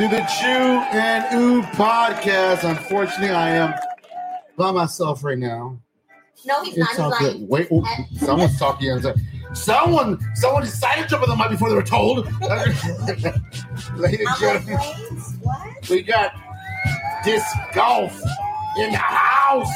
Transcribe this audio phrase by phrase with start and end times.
[0.00, 2.64] to the Chew and Ew podcast.
[2.64, 3.74] Unfortunately, I am
[4.56, 5.78] by myself right now.
[6.46, 7.20] No, he's It's not.
[7.20, 7.84] He's Wait, oh,
[8.16, 9.20] someone's talking inside.
[9.52, 12.24] Someone, someone decided to jump on the mic before they were told.
[13.98, 15.90] Ladies and gentlemen, like, wait, what?
[15.90, 16.32] we got
[17.22, 18.18] disc golf
[18.78, 19.68] in the house.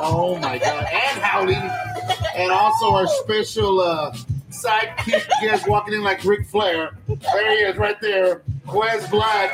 [0.00, 4.14] Oh my god, and Howdy, and also our special uh,
[4.62, 6.90] sidekick guest walking in like Ric Flair.
[7.08, 9.50] There he is, right there, Quez Black,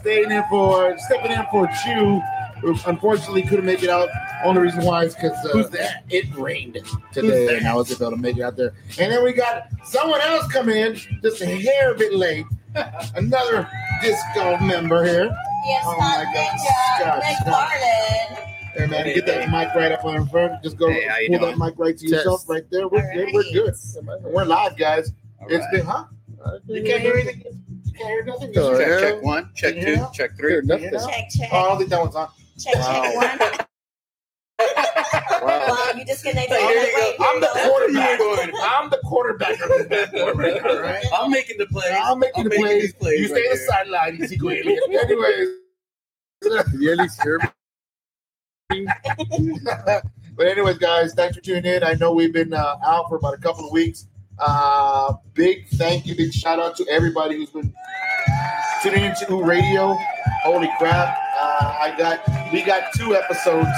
[0.00, 2.20] staying in for stepping in for Chew.
[2.60, 4.08] who Unfortunately, couldn't make it out.
[4.44, 6.04] Only reason why is because uh, Who's that?
[6.10, 6.78] it rained
[7.12, 8.72] today, and I wasn't able to make it out there.
[8.98, 12.46] And then we got someone else come in, just a hair bit late.
[13.14, 13.68] Another
[14.02, 15.30] disc golf member here.
[15.66, 17.70] Yes, Oh my God, Ninja, Scott, Nick Scott.
[17.70, 18.55] Garland.
[18.76, 19.46] Hey man, Hey, get that hey.
[19.50, 20.62] mic right up on in front.
[20.62, 21.58] Just go Hey, pull doing?
[21.58, 22.48] that mic right to yourself Test.
[22.50, 22.88] right there.
[22.88, 23.74] We're, All we're good.
[24.22, 25.12] We're live, guys.
[25.40, 25.72] All It's right.
[25.72, 26.04] been huh?
[26.66, 27.42] You can't hear anything.
[27.84, 28.52] You can't hear nothing.
[28.52, 29.00] Check, yeah.
[29.00, 30.08] check one, check two, Yeah.
[30.12, 30.60] check three.
[30.62, 30.90] Nothing.
[30.90, 31.48] Check, check.
[31.52, 32.28] Oh, I don't think that one's on.
[32.58, 33.14] check, check.
[33.14, 33.60] One.
[35.42, 35.66] Wow.
[35.68, 36.56] Wow, you disconnected.
[36.56, 37.24] Here I'm you go.
[37.24, 38.18] I'm the here you quarterback.
[38.18, 38.52] Going.
[38.62, 41.04] I'm the quarterback of this bad boy right now, right?
[41.18, 41.92] I'm making the plays.
[41.92, 42.92] I'm making the plays.
[42.94, 44.16] plays You stay right the sideline.
[44.16, 44.80] You see go Elliott.
[44.90, 45.48] Anyways.
[46.70, 47.46] Can you at least hear me?
[48.68, 51.84] But anyways, guys, thanks for tuning in.
[51.84, 54.08] I know we've been uh, out for about a couple of weeks.
[54.38, 57.72] Uh, big thank you, big shout out to everybody who's been
[58.82, 59.96] tuning into Radio.
[60.42, 61.16] Holy crap!
[61.38, 63.68] Uh, I got we got two episodes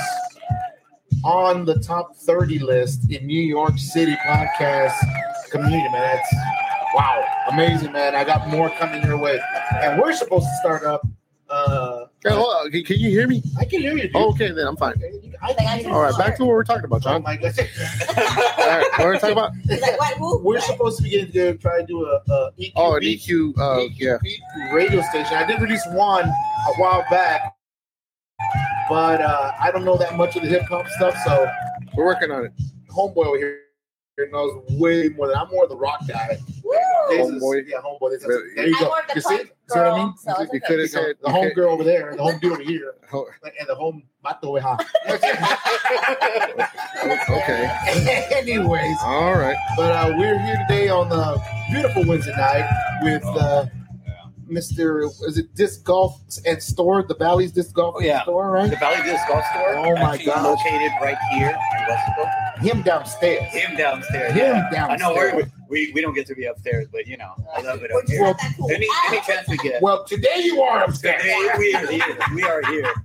[1.22, 4.94] on the top thirty list in New York City podcast
[5.50, 5.88] community.
[5.90, 6.34] Man, that's
[6.94, 8.14] wow, amazing, man.
[8.16, 9.38] I got more coming your way,
[9.82, 11.06] and we're supposed to start up.
[11.50, 11.87] Uh,
[12.24, 12.70] Hey, hold on.
[12.72, 13.42] Can, can you hear me?
[13.58, 14.02] I can hear you.
[14.04, 14.16] Dude.
[14.16, 14.94] Okay, then I'm fine.
[14.94, 15.86] Okay, you- I can.
[15.92, 17.22] All right, back to what we're talking about, Oh John.
[17.22, 17.54] my God.
[17.58, 19.52] All right, what are we talking about?
[19.68, 22.52] Like, what, who, we're supposed to be getting together and try to do a, a
[22.58, 23.58] EQ, Oh, an EQ.
[23.58, 24.16] Uh, yeah.
[24.74, 25.34] radio station.
[25.36, 27.54] I did release one a while back,
[28.88, 31.16] but uh, I don't know that much of the hip hop stuff.
[31.24, 31.48] So
[31.94, 32.52] We're working on it.
[32.90, 33.60] homeboy over here
[34.26, 36.38] knows way more than I'm more the rock guy.
[36.64, 36.74] Woo!
[37.10, 37.64] Homeboy.
[37.68, 38.10] yeah, homeboy.
[38.10, 38.94] This is- there you go.
[39.08, 39.28] the You see?
[39.36, 40.14] punk See what I mean?
[40.16, 42.62] so it's You could have said the home girl over there, the home dude over
[42.62, 44.76] here, Oh, and the home mato huh?
[47.30, 48.28] okay.
[48.34, 49.56] Anyways, All right.
[49.76, 51.40] But uh, we're here today on the
[51.70, 52.68] beautiful Wednesday night
[53.02, 53.66] with uh,
[54.48, 55.04] Mr.
[55.26, 58.22] Is it Disc Golf and Store, the Valley's Disc Golf Oh, yeah.
[58.22, 58.70] Store, right?
[58.70, 59.76] The Valley Disc Golf Store.
[59.76, 60.42] Oh, my God!
[60.44, 61.56] Located right here
[62.58, 62.64] in.
[62.66, 63.44] Him downstairs.
[63.52, 64.32] Him downstairs.
[64.32, 64.66] Him yeah.
[64.70, 65.00] I downstairs.
[65.00, 67.92] know we're, we we don't get to be upstairs, but you know I love it
[67.92, 68.22] up here.
[68.22, 68.40] not.
[68.70, 69.80] Any any chance we get.
[69.80, 71.22] Well, today you are upstairs.
[71.22, 72.18] Today we are here.
[72.34, 72.92] We are here.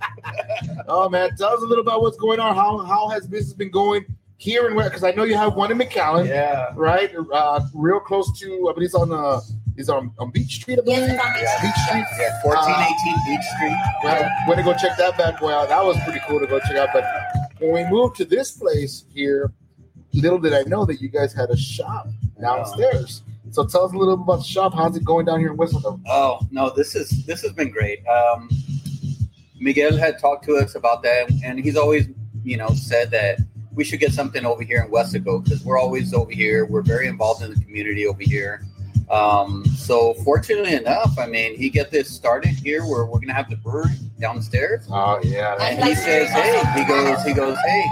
[0.88, 2.56] Oh man, tell us a little about what's going on.
[2.56, 4.06] How how has business been going
[4.38, 4.90] here and where?
[4.90, 6.72] Because I know you have one in McAllen, Yeah.
[6.76, 7.14] right?
[7.32, 8.70] Uh, real close to.
[8.70, 9.40] I believe it's on uh,
[9.78, 10.80] is on on Beach Street.
[10.80, 11.00] I believe.
[11.00, 11.62] Yes, it's on Beach Yeah.
[11.62, 12.06] Beach Street.
[12.20, 12.42] Yeah.
[12.44, 13.78] 1418 Beach Street.
[14.04, 15.70] Well, way to go check that bad boy out.
[15.70, 16.90] That was pretty cool to go check out.
[16.94, 17.06] But
[17.60, 19.52] when we moved to this place here,
[20.14, 22.08] little did I know that you guys had a shop
[22.42, 23.24] downstairs.
[23.52, 24.74] So tell us a little about the shop.
[24.74, 26.02] How's it going down here in Whistledown?
[26.08, 28.06] Oh no, this is this has been great.
[28.08, 28.50] Um,
[29.60, 32.08] Miguel had talked to us about that, and he's always,
[32.44, 33.40] you know, said that
[33.74, 36.66] we should get something over here in Weslaco because we're always over here.
[36.66, 38.66] We're very involved in the community over here.
[39.10, 43.50] Um, so fortunately enough, I mean, he get this started here where we're gonna have
[43.50, 44.86] the brewery downstairs.
[44.90, 47.84] Oh yeah, And he says, "Hey," he goes, "He goes, hey,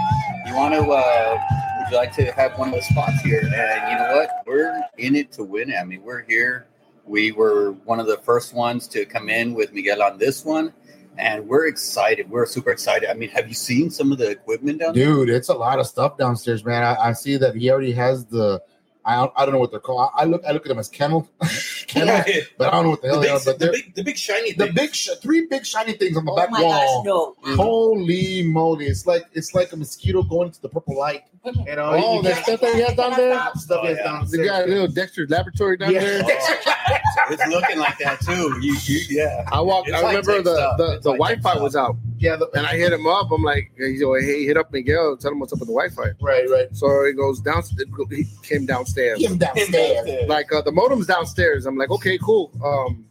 [0.46, 0.80] you want to?
[0.80, 1.38] Uh,
[1.78, 4.30] would you like to have one of the spots here?" And you know what?
[4.46, 5.76] We're in it to win it.
[5.76, 6.66] I mean, we're here.
[7.04, 10.72] We were one of the first ones to come in with Miguel on this one,
[11.18, 12.30] and we're excited.
[12.30, 13.10] We're super excited.
[13.10, 15.04] I mean, have you seen some of the equipment down there?
[15.04, 16.82] dude, it's a lot of stuff downstairs, man.
[16.82, 18.62] I, I see that he already has the.
[19.04, 20.10] I don't, I don't know what they're called.
[20.16, 21.28] I, I look I look at them as kennel,
[21.88, 22.22] kennel,
[22.58, 23.38] but I don't know what the hell the, they are.
[23.38, 24.74] big, But the, they're big, the big shiny the thing.
[24.74, 27.02] big sh- three big shiny things on the Oh back my wall.
[27.02, 27.06] gosh,
[27.44, 27.52] no.
[27.52, 27.56] Mm.
[27.56, 28.86] Holy moly!
[28.86, 31.24] It's like it's like a mosquito going to the purple light.
[31.44, 33.50] You oh, know, Oh, you that stuff that he has down there?
[33.56, 34.04] stuff Oh, is yeah.
[34.04, 34.30] downstairs.
[34.46, 36.00] The guy, little Dexter's laboratory down Yeah.
[36.00, 36.22] there.
[37.30, 38.56] it's looking like that too.
[38.60, 39.44] You, you, yeah.
[39.50, 39.88] I walked.
[39.88, 40.76] It's I remember the stuff.
[40.78, 43.32] the, It's the high-tech Wi-Fi was out, yeah, the, and I hit him up.
[43.32, 46.12] I'm like, he's like, hey, hit up Miguel, tell him what's up with the Wi-Fi.
[46.20, 46.68] right, right.
[46.76, 47.64] So he goes down.
[48.10, 48.64] He came
[48.94, 49.20] downstairs.
[49.20, 50.28] Him downstairs.
[50.28, 51.66] like uh, the modem's downstairs.
[51.66, 52.50] I'm like, okay, cool.
[52.64, 53.04] Um,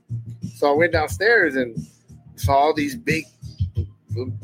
[0.56, 1.76] so I went downstairs and
[2.36, 3.26] saw all these big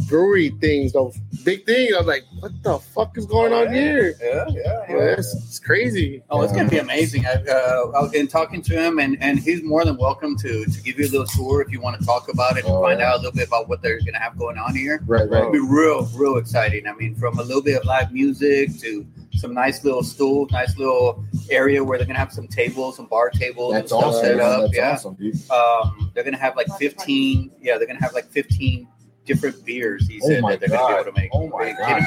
[0.08, 1.94] brewery things, those big things.
[1.94, 4.16] I was like, what the fuck is going on here?
[4.22, 4.86] Yeah, yeah, yeah.
[4.90, 6.24] Yeah, it's, it's crazy.
[6.30, 7.26] Oh, it's gonna be amazing.
[7.26, 10.82] I, uh, I've been talking to him, and, and he's more than welcome to to
[10.82, 13.00] give you a little tour if you want to talk about it and Oh, find
[13.00, 13.10] yeah.
[13.10, 15.02] out a little bit about what they're gonna have going on here.
[15.06, 15.40] Right, right.
[15.40, 16.88] It'll be real, real exciting.
[16.88, 20.76] I mean, from a little bit of live music to some nice little stools, nice
[20.78, 24.26] little area where they're gonna have some tables, some bar tables That's and stuff awesome.
[24.26, 24.62] set up.
[24.62, 24.92] That's yeah.
[24.94, 25.52] awesome, dude.
[25.52, 27.52] Um, they're gonna have like fifteen.
[27.62, 28.88] Yeah, they're gonna have like fifteen
[29.28, 30.08] different beers.
[30.08, 31.30] He Oh said my that they're gonna be able to make.
[31.34, 32.02] Oh my God.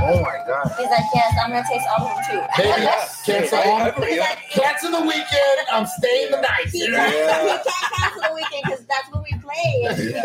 [0.00, 0.72] Oh my god.
[0.78, 2.62] He's like, yes, I'm gonna taste all of them too.
[2.62, 3.22] Hey, Yes.
[3.26, 3.82] cancel I- on.
[3.82, 4.10] I agree.
[4.10, 5.58] He's like, Cancel the weekend.
[5.72, 6.68] I'm staying the night.
[6.70, 9.86] He you can't, he can't cancel the weekend because that's when we play.
[9.88, 10.22] And we Yeah.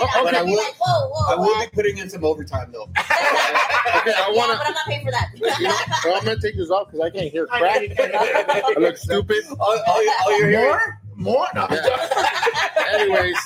[0.00, 1.60] Oh, I'm but gonna I be will- like, whoa, whoa, I will whoa.
[1.64, 2.88] be putting in some overtime though.
[4.00, 4.56] Okay, I want to.
[4.58, 5.28] but I'm not paying for that.
[5.60, 7.76] You know, well, I'm gonna take this off because I can't hear crap.
[7.76, 9.44] I look stupid.
[9.58, 10.64] all, all, you- all you're hearing.
[11.16, 11.46] More?
[11.46, 11.46] More?
[11.54, 11.66] No.
[12.92, 13.36] Anyways,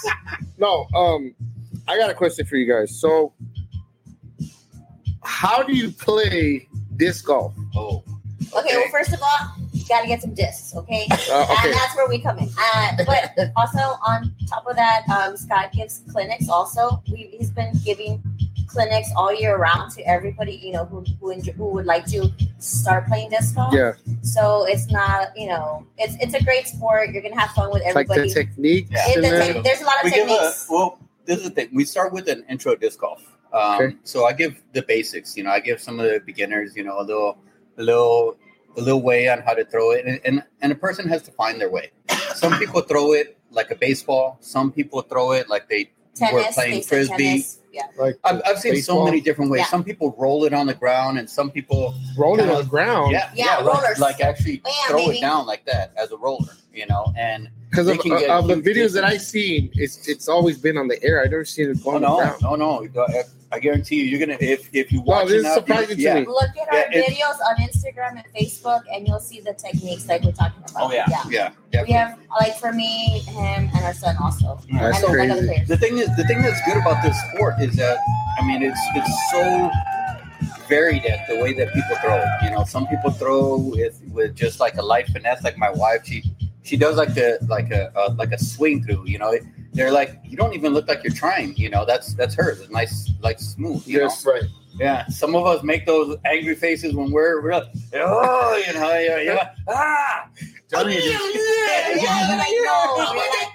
[0.58, 0.86] no.
[0.94, 1.34] Um,
[1.86, 2.98] I got a question for you guys.
[2.98, 3.32] So,
[5.22, 7.54] how do you play disc golf?
[7.76, 8.02] Oh,
[8.56, 11.06] Okay, well, first of all, you gotta get some discs, okay?
[11.10, 11.68] Uh, okay.
[11.70, 12.48] And that's where we come in.
[12.56, 16.48] Uh, but also on top of that, um, Scott gives clinics.
[16.48, 18.22] Also, we, he's been giving
[18.68, 22.30] clinics all year round to everybody you know who who, enjo- who would like to
[22.58, 23.74] start playing disc golf.
[23.74, 23.92] Yeah,
[24.22, 27.10] So it's not you know it's it's a great sport.
[27.10, 28.28] You're gonna have fun with it's like everybody.
[28.28, 28.86] the technique.
[28.90, 29.04] Yeah.
[29.06, 30.66] It's the then- there's a lot of we give a techniques.
[30.70, 30.98] well.
[31.26, 31.68] This is the thing.
[31.72, 33.22] We start with an intro disc golf.
[33.52, 33.96] Um, Okay.
[34.04, 35.36] So I give the basics.
[35.36, 36.76] You know, I give some of the beginners.
[36.76, 37.38] You know, a little,
[37.78, 38.36] a little,
[38.76, 41.32] a little way on how to throw it, and and, and a person has to
[41.32, 41.92] find their way.
[42.34, 44.38] Some people throw it like a baseball.
[44.40, 45.92] Some people throw it like they
[46.32, 47.16] were playing basic frisbee.
[47.16, 47.60] tennis.
[47.74, 47.82] Yeah.
[47.98, 49.60] like I've, I've seen so many different ways.
[49.60, 49.66] Yeah.
[49.66, 53.10] Some people roll it on the ground, and some people roll kinda- on the ground.
[53.12, 53.98] yeah, Yeah, like- rollers.
[53.98, 55.18] like, actually yeah, throw baby.
[55.18, 56.54] it down like that as a roller.
[56.72, 59.04] You know, and Because of, can get of the huge videos that.
[59.04, 61.22] I've seen, it's it's always been on the air.
[61.22, 62.42] I've never seen it go Oh on the no, ground.
[62.42, 62.88] no, no!
[63.54, 65.96] I- I guarantee you, you're gonna if if you watch this is enough, you- surprising
[65.96, 66.14] to yeah.
[66.20, 66.26] me.
[66.26, 70.08] Look at our Yeah, it- videos on Instagram and Facebook, and you'll see the techniques
[70.08, 70.90] like we're talking about.
[70.90, 71.22] Oh yeah, yeah.
[71.30, 71.50] yeah.
[71.50, 71.92] We definitely.
[71.94, 74.58] have like for me, him, and our son also.
[74.72, 75.64] That's and the- crazy.
[75.66, 77.98] The thing is, the thing that's good about this sport is that
[78.40, 79.70] I mean, it's it's so
[80.68, 82.16] varied at the way that people throw.
[82.16, 82.26] it.
[82.42, 85.42] You know, some people throw with with just like a light finesse.
[85.44, 86.22] Like my wife, she
[86.62, 89.06] she does like the like a, a like a swing through.
[89.06, 89.44] You know, it,
[89.74, 91.54] they're like you don't even look like you're trying.
[91.56, 92.60] You know, that's that's hers.
[92.60, 93.86] It's nice, like smooth.
[93.86, 94.04] You know?
[94.04, 94.24] Yes.
[94.24, 94.44] Right.
[94.76, 98.92] Yeah, some of us make those angry faces when we're, we're like, oh, you know,
[98.98, 100.26] yeah, yeah, ah,
[100.68, 101.00] Johnny, Yeah,
[101.94, 102.94] yeah, we're like, no.
[103.14, 103.54] We're like,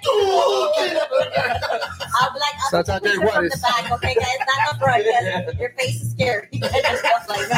[2.18, 4.38] I'll be like, I'll That's take how a they picture from the back, okay, guys?
[4.38, 6.48] Not the front, because your face is scary.
[6.52, 7.56] You guys like, no.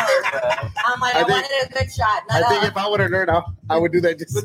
[0.84, 2.24] I'm like, I, I think- wanted a good shot.
[2.30, 4.18] I Not think if I would have learned, I, I would do that.
[4.18, 4.34] Just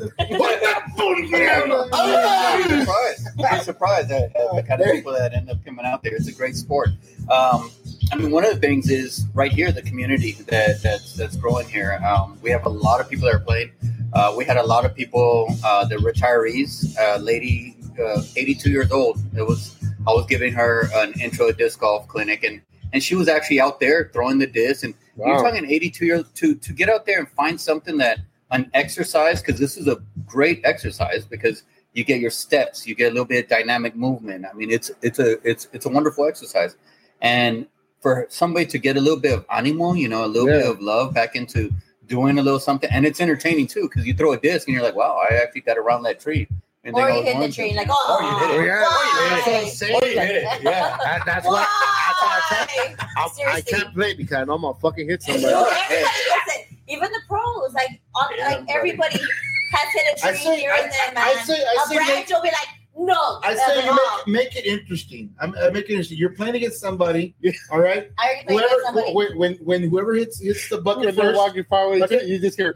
[0.98, 3.16] You'd be fuck?
[3.16, 3.36] surprised.
[3.36, 6.14] Be surprised at, at the kind of people that end up coming out there.
[6.14, 6.90] It's a great sport.
[7.30, 7.70] Um,
[8.10, 11.68] I mean, one of the things is right here, the community that that's, that's growing
[11.68, 12.00] here.
[12.06, 13.70] Um, we have a lot of people that are playing.
[14.12, 18.90] Uh, we had a lot of people, uh, the retirees, uh, lady, uh, 82 years
[18.90, 19.20] old.
[19.36, 19.76] It was
[20.06, 22.62] I was giving her an intro disc golf clinic, and
[22.92, 24.84] and she was actually out there throwing the disc.
[24.84, 25.42] And you're wow.
[25.42, 29.58] talking 82 years to to get out there and find something that an exercise because
[29.60, 33.44] this is a great exercise because you get your steps, you get a little bit
[33.44, 34.44] of dynamic movement.
[34.50, 36.76] I mean, it's it's a it's it's a wonderful exercise,
[37.20, 37.66] and
[38.00, 40.80] for somebody to get a little bit of animo, you know, a little bit of
[40.80, 41.72] love back into
[42.06, 44.84] doing a little something, and it's entertaining too because you throw a disc and you're
[44.84, 46.48] like, wow, I actually got around that tree.
[46.84, 48.60] And or you hit the tree, to- like, oh, Or you hit it.
[48.60, 48.82] Oh, yeah.
[48.82, 49.28] why?
[49.28, 50.02] That's what I'm saying.
[50.02, 50.62] Or you hit it.
[50.62, 50.96] Yeah.
[51.02, 51.52] That, that's why.
[51.52, 53.00] Why I can't.
[53.16, 56.67] I, I can't play because I know I'm gonna fucking hit Everybody somebody.
[56.88, 56.96] Does it.
[56.96, 60.80] Even the pros, like, on, Yeah, like everybody has hit a tree say, here I,
[60.80, 61.24] and there, man.
[61.38, 62.68] I say, I a say, branch make, will be like,
[63.00, 63.40] no.
[63.44, 63.98] I say, you wrong.
[64.26, 65.32] make, make it interesting.
[65.40, 66.18] I'm, I make it interesting.
[66.18, 67.34] You're playing against somebody,
[67.70, 68.10] all right?
[68.18, 69.12] I already played with Whoever, somebody.
[69.14, 72.02] when, when, when whoever hits hits the bucket first, walk you far away.
[72.02, 72.24] Okay.
[72.26, 72.74] You just hear.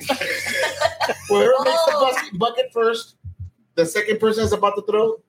[1.28, 2.12] whoever makes the Oh.
[2.14, 3.16] bucket, bucket first,
[3.74, 5.22] the second person is about to throw.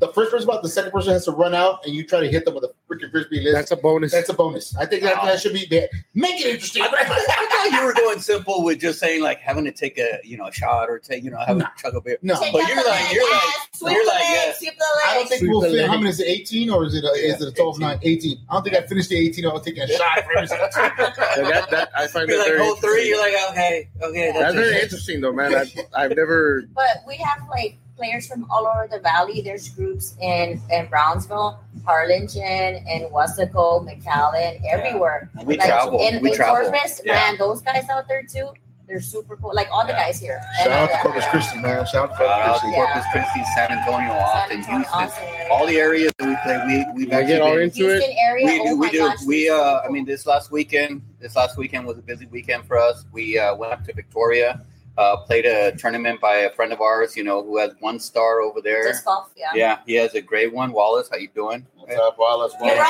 [0.00, 2.28] The first person about the second person has to run out, and you try to
[2.30, 3.40] hit them with a freaking frisbee.
[3.40, 3.54] List.
[3.54, 4.12] That's a bonus.
[4.12, 4.74] That's a bonus.
[4.76, 5.26] I think that, Wow.
[5.26, 5.88] that should be there.
[6.14, 6.82] Make it interesting.
[6.82, 9.98] I, I, I thought you were going simple with just saying like having to take
[9.98, 11.66] a you know a shot or take you know having No.
[11.66, 12.18] to chug a beer.
[12.22, 14.52] no, Take but you're like- you're like- yes, you're like, leg, yeah.
[14.54, 15.86] sweep the I don't think Sweep we'll the fit.
[15.88, 16.28] How many is it?
[16.28, 17.98] 18 or is it a, is it a 12 9?
[18.02, 18.38] 18.
[18.48, 19.46] I don't think I finished the 18.
[19.46, 20.70] I was taking a shot for every second.
[20.76, 23.08] Yeah, that, that, I find You're that like very hole three.
[23.08, 24.32] You're like okay, okay.
[24.32, 25.54] That's very interesting though, man.
[25.54, 25.64] I,
[25.94, 26.64] I've never.
[26.74, 29.42] But we have like players from all over the valley.
[29.42, 35.30] There's groups in, in Brownsville, Harlingen, and Weslaco, McAllen, everywhere.
[35.44, 36.00] We like travel.
[36.00, 36.70] in, we in travel.
[36.70, 37.12] Corpus, Yeah.
[37.14, 38.48] man, those guys out there too.
[38.88, 39.52] They're super cool.
[39.54, 40.40] Like all the guys here.
[40.58, 41.86] Shout And, out to uh, Corpus Christi, man.
[41.86, 42.68] Shout out to Shout Corpus to Christi.
[42.70, 42.84] Yeah.
[42.86, 45.48] Corpus Christi, San Antonio, San Austin, Antonio, Houston, Austin area.
[45.52, 46.84] all the areas that we play.
[46.96, 48.02] We we've get all been- into it.
[48.02, 48.46] Houston area.
[48.46, 48.98] we oh do, we my do.
[48.98, 52.26] gosh, we uh, so I mean, this last weekend, this last weekend was a busy
[52.26, 53.04] weekend for us.
[53.12, 54.60] We uh, went up to Victoria,
[54.98, 58.40] uh, played a tournament by a friend of ours, you know, who has one star
[58.40, 58.82] over there.
[58.84, 59.30] disc golf.
[59.36, 59.50] Yeah.
[59.54, 60.72] Yeah, he has a great one.
[60.72, 61.66] Wallace, how you doing?
[61.76, 62.52] What's up, Wallace?
[62.62, 62.84] You're.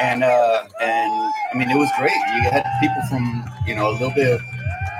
[0.00, 1.12] And uh, and
[1.52, 2.10] I mean, it was great.
[2.34, 4.40] You had people from you know a little bit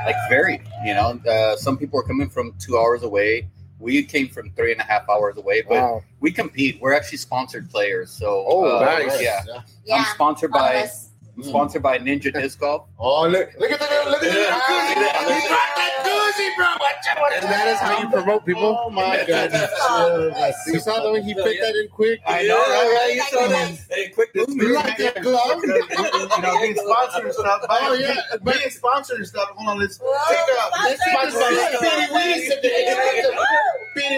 [0.04, 0.62] like varied.
[0.84, 3.48] You know, uh, some people are coming from two hours away.
[3.78, 6.02] We came from three and a half hours away, but Wow.
[6.20, 6.80] we compete.
[6.80, 8.10] We're actually sponsored players.
[8.10, 9.20] So Oh, uh, nice.
[9.20, 9.42] Yeah,
[9.84, 9.96] Yeah.
[9.96, 11.05] I'm sponsored all by us.
[11.05, 11.05] I'm
[11.42, 12.86] sponsored by Ninja Disc Golf.
[12.98, 14.60] Oh, look, look at the look at the Yeah.
[14.60, 14.88] koozie.
[14.88, 16.66] He brought that koozie, bro.
[16.66, 18.78] Watch out, watch And that is how you promote people.
[18.84, 19.70] Oh my goodness.
[19.88, 22.20] Oh, Uh, You saw the way he fit that in quick.
[22.26, 23.06] I know, right?
[23.06, 23.14] right?
[23.14, 23.70] You saw that?
[23.70, 23.86] Nice.
[23.90, 25.60] Hey, quick You like that glove?
[25.62, 27.62] you know, being sponsored and stuff.
[27.68, 28.14] Oh, yeah.
[28.44, 29.48] being sponsored and stuff.
[29.56, 31.38] Hold on, let's Whoa, take a let's sponsor.
[31.78, 33.24] sponsor Weenies today.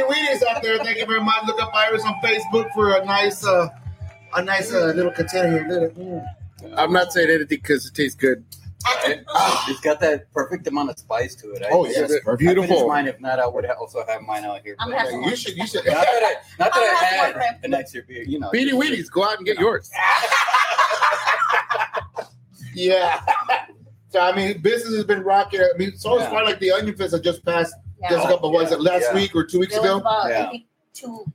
[0.08, 0.78] Weenies out there.
[0.78, 1.44] Thank you very much.
[1.46, 3.68] Look up Iris on Facebook for a nice, uh,
[4.34, 6.24] a nice uh, little container here.
[6.62, 6.78] Little.
[6.78, 8.44] I'm not saying anything because it tastes good.
[8.86, 11.62] Ah, it's got that perfect amount of spice to it.
[11.62, 12.48] I- Oh yes, it- perfect.
[12.48, 12.86] I Beautiful.
[12.88, 13.06] mine.
[13.08, 14.76] If not, I would also have mine out here.
[14.78, 15.84] I'm but- Yeah, you should, you should.
[15.84, 18.22] not that I, not that I'm I gonna have had one for- an extra beer.
[18.22, 19.90] You know, Beanie Weenies, go out and get yours.
[22.74, 23.20] Yeah.
[24.10, 25.60] So I mean, business has been rocking.
[25.60, 26.28] I mean, so it's Yeah.
[26.30, 28.10] probably like the Onion Fest that just passed Yeah.
[28.10, 28.52] just a couple.
[28.52, 29.14] Was it last Yeah.
[29.16, 29.98] week or two weeks It was ago?
[29.98, 30.50] about, Yeah.
[30.52, 31.32] I two ago.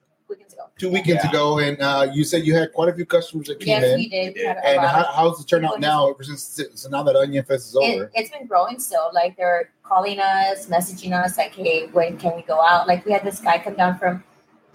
[0.79, 1.29] Two weekends Yeah.
[1.29, 3.97] ago, and uh, you said you had quite a few customers that came Yes, in.
[3.97, 4.33] we did.
[4.33, 6.09] We And lot how, of- how's the turnout now?
[6.09, 9.11] Ever since so now that Onion Fest is over, it, it's been growing still.
[9.13, 13.11] Like they're calling us, messaging us, like, "Hey, when can we go out?" Like we
[13.11, 14.23] had this guy come down from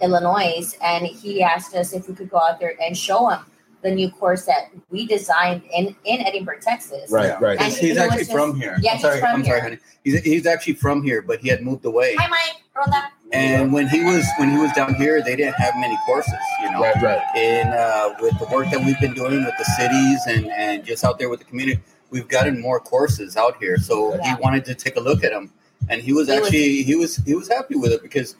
[0.01, 3.39] Illinois, and he asked us if we could go out there and show him
[3.81, 7.09] the new course that we designed in in Edinburg, Texas.
[7.11, 7.37] right, Yeah.
[7.39, 7.57] right.
[7.59, 8.77] And He's, he's actually just- from here.
[8.81, 9.19] yeah, I'm he's sorry.
[9.19, 9.77] from I'm sorry, honey.
[10.03, 12.15] He's, he's actually from here, but he had moved away.
[12.15, 12.63] Hi, Mike.
[12.75, 13.07] Rhonda.
[13.31, 16.33] And when he was when he was down here, they didn't have many courses.
[16.61, 17.21] You know, Right, right.
[17.35, 21.03] and uh, with the work that we've been doing with the cities and and just
[21.05, 23.77] out there with the community, we've gotten more courses out here.
[23.77, 24.35] So Yeah.
[24.35, 25.51] he wanted to take a look at them,
[25.89, 28.35] and he was He was- actually he was he was happy with it because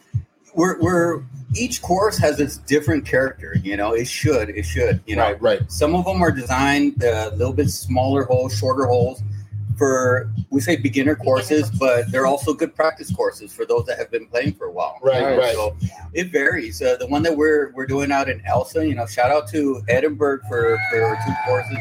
[0.56, 1.24] we're we're
[1.56, 3.56] each course has its different character.
[3.64, 5.24] You know, it should it should you know.
[5.24, 5.72] Right, right.
[5.72, 9.22] Some of them are designed uh, a little bit smaller holes, shorter holes
[9.78, 14.12] for we say beginner courses, but they're also good practice courses for those that have
[14.12, 14.98] been playing for a while.
[15.02, 15.38] Right, Nice.
[15.40, 15.54] right.
[15.56, 15.78] So
[16.14, 16.82] it varies.
[16.82, 19.82] Uh, the one that we're we're doing out in Elsa, you know, shout out to
[19.88, 21.78] Edinburg for for two courses,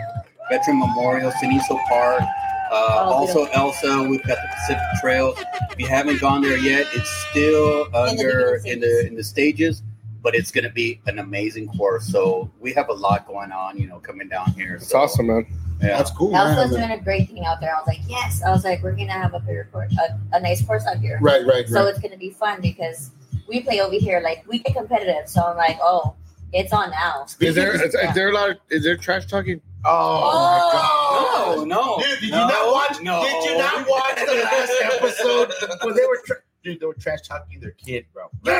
[0.50, 2.22] Veteran Memorial, Cenizo Park.
[2.70, 5.38] Uh, also Elsa, we've got the Pacific Trails.
[5.70, 9.82] If you haven't gone there yet, it's still under beginning in the in the stages,
[10.22, 12.06] but it's going to be an amazing course.
[12.06, 14.76] So we have a lot going on, you know, coming down here.
[14.76, 15.46] It's so, awesome, man.
[15.80, 15.98] Yeah.
[15.98, 16.88] That's cool, Elsa's man.
[16.88, 17.74] doing a great thing out there.
[17.74, 18.42] I was like, yes.
[18.42, 21.18] I was like, we're gonna have a bigger course, a, a nice course out here.
[21.22, 21.88] Right, right, So right.
[21.88, 23.12] it's gonna be fun because
[23.46, 24.20] we play over here.
[24.20, 25.28] Like we get competitive.
[25.28, 26.16] So I'm like, oh,
[26.52, 27.26] it's on now.
[27.40, 28.08] Is there is, Yeah.
[28.08, 28.50] is there a lot?
[28.50, 29.60] Of, is there trash talking?
[29.84, 31.98] Oh, oh No, no.
[32.02, 33.00] Dude, did you not watch?
[33.02, 33.22] No.
[33.22, 35.52] Did you not watch the last episode
[35.84, 36.20] when they were?
[36.26, 38.24] Tra- dude, they were trash talking their kid, bro.
[38.46, 38.50] I'm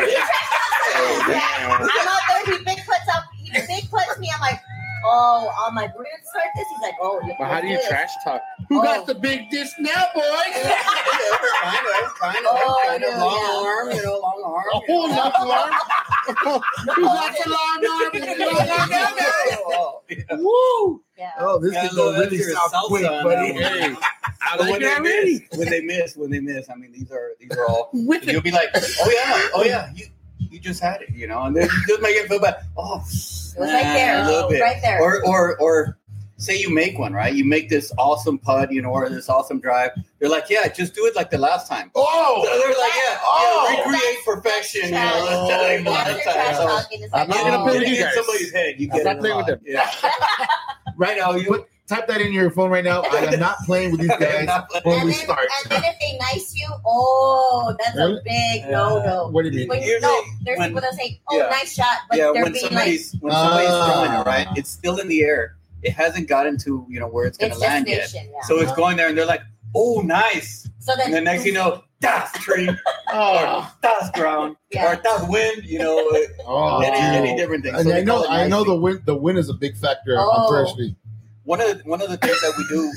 [1.80, 2.58] out there.
[2.58, 3.24] He big puts up.
[3.52, 4.30] He big puts me.
[4.34, 4.60] I'm like,
[5.04, 6.66] oh, on my we're gonna start this.
[6.72, 7.88] He's like, oh, But how do you this.
[7.88, 8.42] trash talk?
[8.68, 8.82] Who Oh.
[8.82, 10.24] got the big dish now, boys?
[10.54, 13.68] kind of, kind of, Oh, kind of long yeah.
[13.68, 14.64] arm, you know, long arm.
[14.72, 15.32] Oh, you know.
[15.46, 16.62] long arm.
[16.94, 18.12] Who got the long arm?
[18.38, 19.58] Long arm.
[19.70, 20.02] Oh.
[20.32, 21.02] Woo!
[21.16, 21.30] Yeah.
[21.38, 23.52] Oh, this Yeah, could go really that's south quick, buddy.
[23.52, 23.94] Hey,
[24.42, 26.92] I But like when it they miss, when they miss, when they miss, I mean,
[26.92, 27.90] these are these are all.
[27.92, 30.06] You'll be like, oh yeah, oh yeah, you
[30.50, 32.56] you just had it, you know, and then you just make it feel bad.
[32.76, 34.22] Oh, It was right there.
[34.22, 34.60] a little bit.
[34.60, 35.00] Right there.
[35.02, 35.98] Or or or
[36.36, 37.34] say you make one, right?
[37.34, 39.90] You make this awesome putt, you know, or this awesome drive.
[40.20, 41.90] They're like, yeah, just do it like the last time.
[41.96, 42.44] Oh!
[42.44, 43.68] So Oh, they're like, yeah, Oh.
[43.70, 44.82] yeah recreate perfection.
[44.84, 45.22] You know, Trash.
[45.24, 46.88] let's tell you a lot That's of your trash times.
[47.10, 47.62] So, I'm not gonna oh.
[47.64, 48.14] play with it you in guys.
[48.14, 48.74] somebody's head.
[48.78, 49.60] You I'm get not it playing with them.
[49.64, 49.90] Yeah.
[50.96, 53.02] right now, you Put, type that in your phone right now.
[53.02, 54.84] I am not playing with these guys Not playing.
[54.84, 55.48] when and we then, start.
[55.64, 58.18] and then if they nice you, oh, that's Really?
[58.18, 58.70] a big Yeah.
[58.70, 59.28] no no.
[59.28, 59.68] What do you mean?
[59.68, 61.48] When you, Usually no, there's when- people that say, "Oh, yeah.
[61.48, 64.20] nice shot," but yeah, they're when being like, somebody's when somebody's throwing Ah.
[64.20, 64.46] it, right?
[64.56, 65.56] It's still in the air.
[65.82, 68.12] It hasn't gotten to you know where it's going to "It's land yet.
[68.14, 68.22] Yeah.
[68.44, 69.42] So it's going there, and they're like,
[69.74, 72.68] "Oh, nice!" So then, And the next, you know, that's tree,
[73.12, 74.92] Oh, or that's ground, Yeah.
[74.92, 75.64] or that's wind.
[75.64, 76.10] You know,
[76.46, 77.74] oh, any, any different thing.
[77.74, 78.74] And So I know, it I know nicely.
[78.74, 79.02] the wind.
[79.04, 80.22] The win is a big factor Oh.
[80.22, 80.94] on first street.
[81.48, 82.92] One of the, one of the things that we do.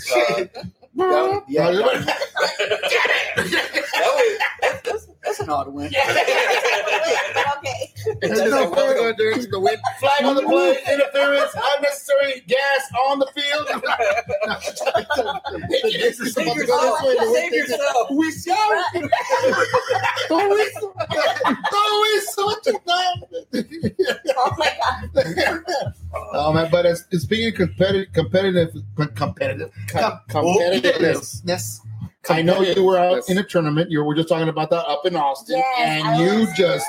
[1.00, 2.16] Uh, down, yeah, down, that
[3.96, 5.92] was that's, that's, that's an odd win.
[5.92, 5.98] but
[7.58, 7.92] okay.
[8.22, 9.16] It's Just no like, what's fair.
[9.16, 9.78] going the wind?
[10.00, 13.68] Flag on the play, interference, unnecessary gas on the field.
[15.84, 17.16] this is Save about to go this way.
[17.16, 18.10] The Save yourself.
[18.12, 18.86] We shout.
[20.28, 20.94] Todo eso.
[21.72, 22.44] Todo eso.
[24.38, 25.10] Oh my god.
[26.34, 28.74] Oh man, but as, as being competitive, competitive,
[29.16, 31.42] competitive, com- competitiveness.
[32.30, 33.90] I know you were out in a tournament.
[33.90, 36.86] You were just talking about that up in Austin, Yes, and I you was- just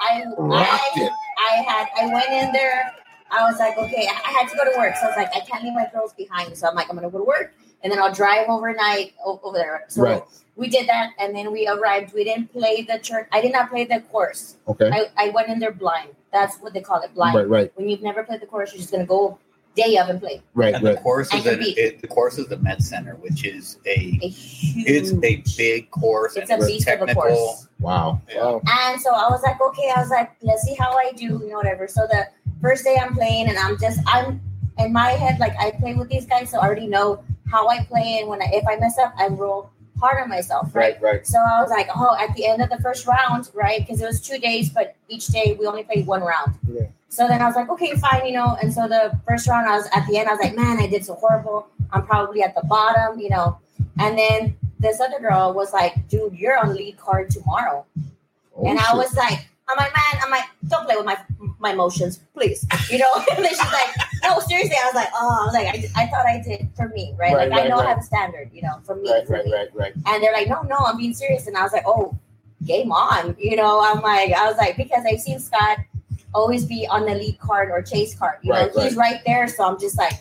[0.00, 1.12] I rocked I, it.
[1.38, 2.92] I had I went in there.
[3.30, 5.40] I was like, okay, I had to go to work, so I was like, I
[5.40, 6.56] can't leave my girls behind.
[6.56, 9.84] So I'm like, I'm gonna go to work, and then I'll drive overnight over there.
[9.88, 10.22] So Right.
[10.56, 12.12] we did that, and then we arrived.
[12.12, 13.26] We didn't play the turn.
[13.32, 14.56] I did not play the course.
[14.68, 14.90] Okay.
[14.92, 16.10] I, I went in there blind.
[16.32, 17.34] That's what they call it, blind.
[17.36, 19.38] Right, right, When you've never played the course, you're just gonna go
[19.74, 20.40] day of and play.
[20.54, 21.02] right, And the right.
[21.02, 21.76] course is can an, beat.
[21.78, 24.86] it, the course is the Met Center, which is a A huge.
[24.86, 27.22] it's a big course It's and a it's beast of a technical.
[27.22, 27.68] course.
[27.80, 28.20] Wow.
[28.36, 28.60] Wow.
[28.66, 31.48] And so I was like, okay, I was like, let's see how I do, you
[31.50, 31.88] know, whatever.
[31.88, 32.26] So the
[32.62, 34.40] first day I'm playing, and I'm just, I'm
[34.78, 37.84] in my head, like I play with these guys, so I already know how I
[37.84, 39.70] play, and when I, if I mess up, I roll
[40.04, 41.00] hard on myself, right?
[41.00, 41.26] Right, right.
[41.26, 43.80] So I was like, oh, at the end of the first round, right?
[43.80, 46.54] Because it was two days, but each day we only played one round.
[46.70, 46.88] Yeah.
[47.08, 48.56] So then I was like, okay, fine, you know.
[48.60, 50.86] And so the first round, I was at the end, I was like, man, I
[50.88, 51.68] did so horrible.
[51.92, 53.58] I'm probably at the bottom, you know.
[53.98, 57.86] And then this other girl was like, dude, you're on lead card tomorrow.
[58.56, 61.16] Oh, and I was like, I'm like, man, I'm like, don't play with my
[61.58, 62.66] my emotions, please.
[62.90, 63.10] You know?
[63.34, 64.76] and then she's like, no, seriously.
[64.80, 65.66] I was like, oh, I was like,
[65.96, 67.34] I, I thought I did for me, right?
[67.34, 69.10] Right, like, I right, know I have a standard, you know, for me.
[69.10, 69.52] right, for right, me.
[69.52, 69.92] right, right.
[70.06, 71.46] And they're like, no, no, I'm being serious.
[71.46, 72.16] And I was like, oh,
[72.66, 73.34] game on.
[73.38, 75.78] You know, I'm like, I was like, because I've seen Scott
[76.34, 78.38] always be on the lead card or chase card.
[78.42, 79.48] You Right, know, he's right there.
[79.48, 80.14] So I'm just like,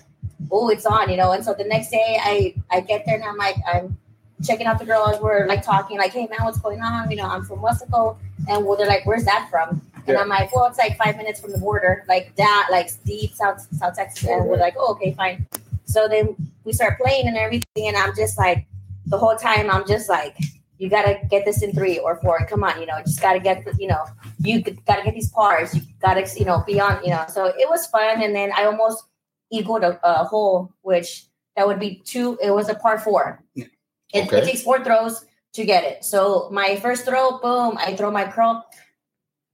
[0.52, 1.32] oh, it's on, you know.
[1.32, 3.98] And so the next day I I get there and I'm like, I'm
[4.44, 5.20] checking out the girls.
[5.22, 7.10] We're like talking, like, hey man, what's going on?
[7.10, 8.18] You know, I'm from Weslaco.
[8.50, 9.82] And well, they're like, where's that from?
[9.96, 10.22] And Yeah.
[10.22, 13.66] I'm like, well, it's like five minutes from the border, like that, like deep South
[13.78, 14.28] South Texas.
[14.28, 15.46] And we're like, oh, okay, fine.
[15.86, 18.66] So then we start playing and everything, and I'm just like,
[19.06, 20.36] the whole time I'm just like,
[20.78, 22.46] you gotta get this in three or four.
[22.50, 24.04] Come on, you know, just gotta get, you know,
[24.40, 25.74] you gotta get these pars.
[25.76, 27.24] You gotta, you know, be on, you know.
[27.30, 29.04] So it was fun, and then I almost
[29.52, 31.26] equaled a, a hole, which
[31.56, 32.38] that would be two.
[32.42, 33.42] It was a par four.
[33.54, 33.66] Yeah.
[34.14, 34.38] It, Okay.
[34.40, 36.04] it takes four throws to get it.
[36.04, 38.66] So my first throw, boom, I throw my curl.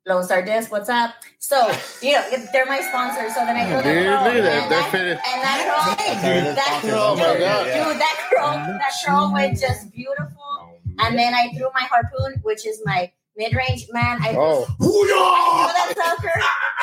[0.08, 1.12] Lone Star Disc, what's up?
[1.40, 3.30] So, you know, they're my sponsor.
[3.30, 4.24] So then I throw the Dude, curl.
[4.24, 7.64] look and that- and that curl, Dude, that, Oh my dude, God.
[7.66, 10.80] dude, that curl, that curl went just beautiful.
[11.00, 13.88] And then I threw my harpoon, which is my mid-range.
[13.92, 16.28] Man, I Oh, threw that sucker.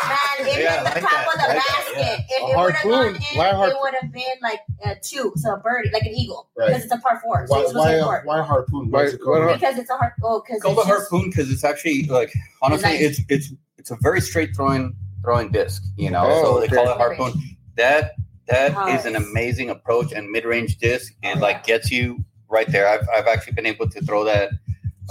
[0.09, 1.27] Man, it Yeah, hit I the like top that.
[1.29, 1.97] of the I like that, basket.
[1.97, 2.37] yeah.
[2.37, 5.33] If A it would have gone in, Why it would have been like a two,
[5.37, 6.69] so a birdie, like an eagle, Right.
[6.69, 7.47] because it's a par four.
[7.47, 8.90] So Why, it why, a uh, why harpoon?
[8.90, 9.45] Why- Why is it called?
[9.45, 12.05] why- Because it's a har- oh, because It's called a just, harpoon because it's actually
[12.07, 13.01] like honestly, Nice.
[13.03, 15.83] it's it's it's a very straight throwing throwing disc.
[15.97, 17.33] You know, Oh, so they call it harpoon.
[17.77, 18.12] That
[18.47, 21.12] that is an amazing approach and mid range disc.
[21.23, 22.87] and Oh, like gets you right there.
[22.88, 24.51] I've I've actually been able to throw that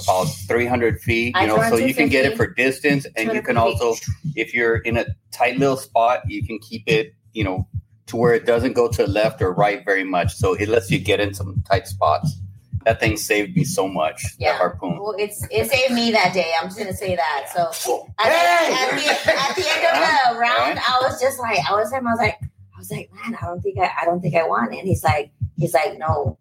[0.04, 1.36] about 300 feet.
[1.40, 3.96] You know, so you can get it for distance, and you can also,
[4.36, 7.14] if you're in a tight little spot, you can keep it.
[7.34, 7.68] You know.
[8.10, 10.92] To where it doesn't go to the left or right very much, so it lets
[10.92, 12.38] you get in some tight spots.
[12.86, 14.24] That thing saved me so much.
[14.38, 14.52] Yeah.
[14.52, 15.00] That harpoon.
[15.00, 16.52] Well, it's it saved me that day.
[16.62, 17.48] I'm just gonna say that.
[17.52, 18.70] So at, Hey!
[18.70, 21.92] the, at, the, at the end of the round, I was just like, I was
[21.92, 22.06] him.
[22.06, 24.48] I was like, I was like, man, I don't think I, I don't think I
[24.48, 24.72] won.
[24.72, 26.38] And he's like, he's like, no,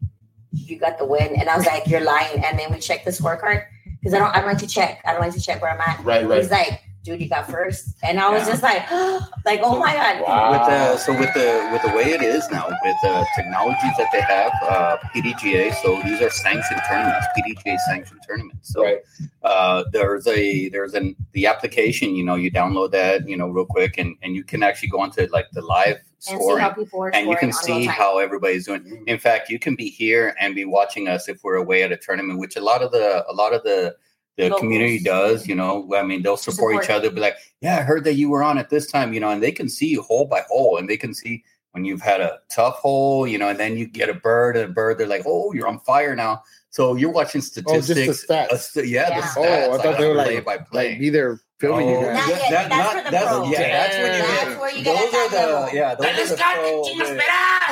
[0.55, 1.35] you got the win.
[1.37, 2.45] And I was like, you're lying.
[2.45, 3.67] And then we checked the scorecard
[4.01, 5.01] because I don't, I don't like to check.
[5.05, 6.05] I don't like to check where I'm at.
[6.05, 6.41] Right, right.
[6.43, 7.97] He's like, dude, you got first.
[8.03, 8.49] And I was Yeah.
[8.53, 8.91] just like,
[9.45, 10.23] like, oh my god.
[10.27, 10.51] Wow.
[10.53, 14.09] with the so with the with the way it is now with the technologies that
[14.13, 18.99] they have uh pdga so these are sanctioned tournaments pdga sanctioned tournaments so Right.
[19.43, 23.67] uh there's a there's an the application you know you download that you know real
[23.67, 26.71] quick and and you can actually go onto like the live And see scoring how
[26.71, 30.35] people are and you can see how everybody's doing in fact you can be here
[30.41, 33.25] and be watching us if we're away at a tournament which a lot of the
[33.29, 33.95] a lot of the
[34.37, 34.61] the Locals.
[34.61, 38.03] community does you know i mean they'll support, each other be like yeah i heard
[38.05, 40.43] that you were on at this time you know and they can see hole by
[40.49, 43.77] hole and they can see when you've had a tough hole you know and then
[43.77, 46.97] you get a bird and a bird they're like oh you're on fire now so
[46.97, 47.71] you're watching statistics.
[47.73, 48.77] oh, just the statistics stats.
[48.77, 49.21] uh, yeah, Yeah.
[49.21, 49.37] the stats,
[49.69, 52.03] Oh, I thought they were play like, by play like be there filming you Oh,
[52.03, 52.17] guys.
[52.29, 53.51] Not that- That's not- for the that's- pros.
[53.53, 55.67] yeah, that's when you That's where you get those are that level.
[55.71, 57.23] the yeah those are the pro, the-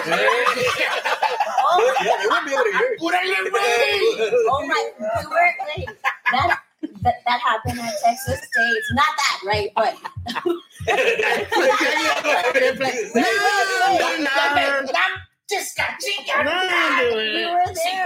[1.73, 2.97] Oh, yeah they won't be able to hear.
[4.51, 5.89] Oh my, we were wait,
[6.33, 6.61] that,
[7.03, 8.83] that that happened at Texas State.
[8.93, 9.71] Not that, right?
[9.75, 9.97] But
[17.35, 18.05] we were there.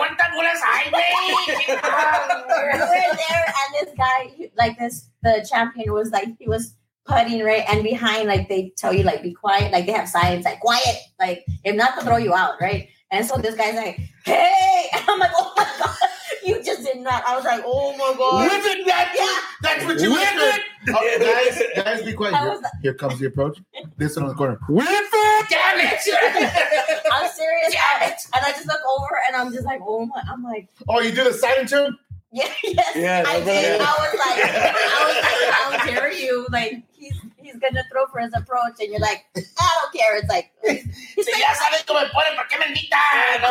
[2.73, 6.75] we were there, and this guy, like this, the champion was like he was
[7.07, 10.45] putting right, and behind like they tell you like be quiet, like they have signs
[10.45, 12.89] like quiet, like if not to throw you out, right?
[13.11, 15.97] And so this guy's like, hey, and I'm like, oh my god,
[16.45, 17.23] you just did not.
[17.27, 18.51] I was like, oh my god.
[18.53, 19.69] Live it, that, Yeah.
[19.71, 20.63] that's what you Live whispered.
[20.89, 22.35] Oh, guys, guys, be quiet.
[22.37, 23.59] Here, was- here comes the approach.
[23.99, 24.59] Listen on the corner.
[24.69, 25.07] With it.
[25.49, 27.03] Damn it!
[27.13, 27.75] I'm serious.
[27.79, 31.01] I- and I just look over and I'm just like, oh my, I'm like, oh,
[31.01, 31.97] you do the silent turn?
[32.33, 33.81] Yeah, yes, Yeah, I that's did.
[33.81, 36.47] I was like, I was like, how dare you?
[36.51, 40.17] Like, he's he's gonna throw for his approach, and you're like, I don't care.
[40.19, 43.43] It's like, he's like, sabes cómo me ponen, ¿por qué me invitan?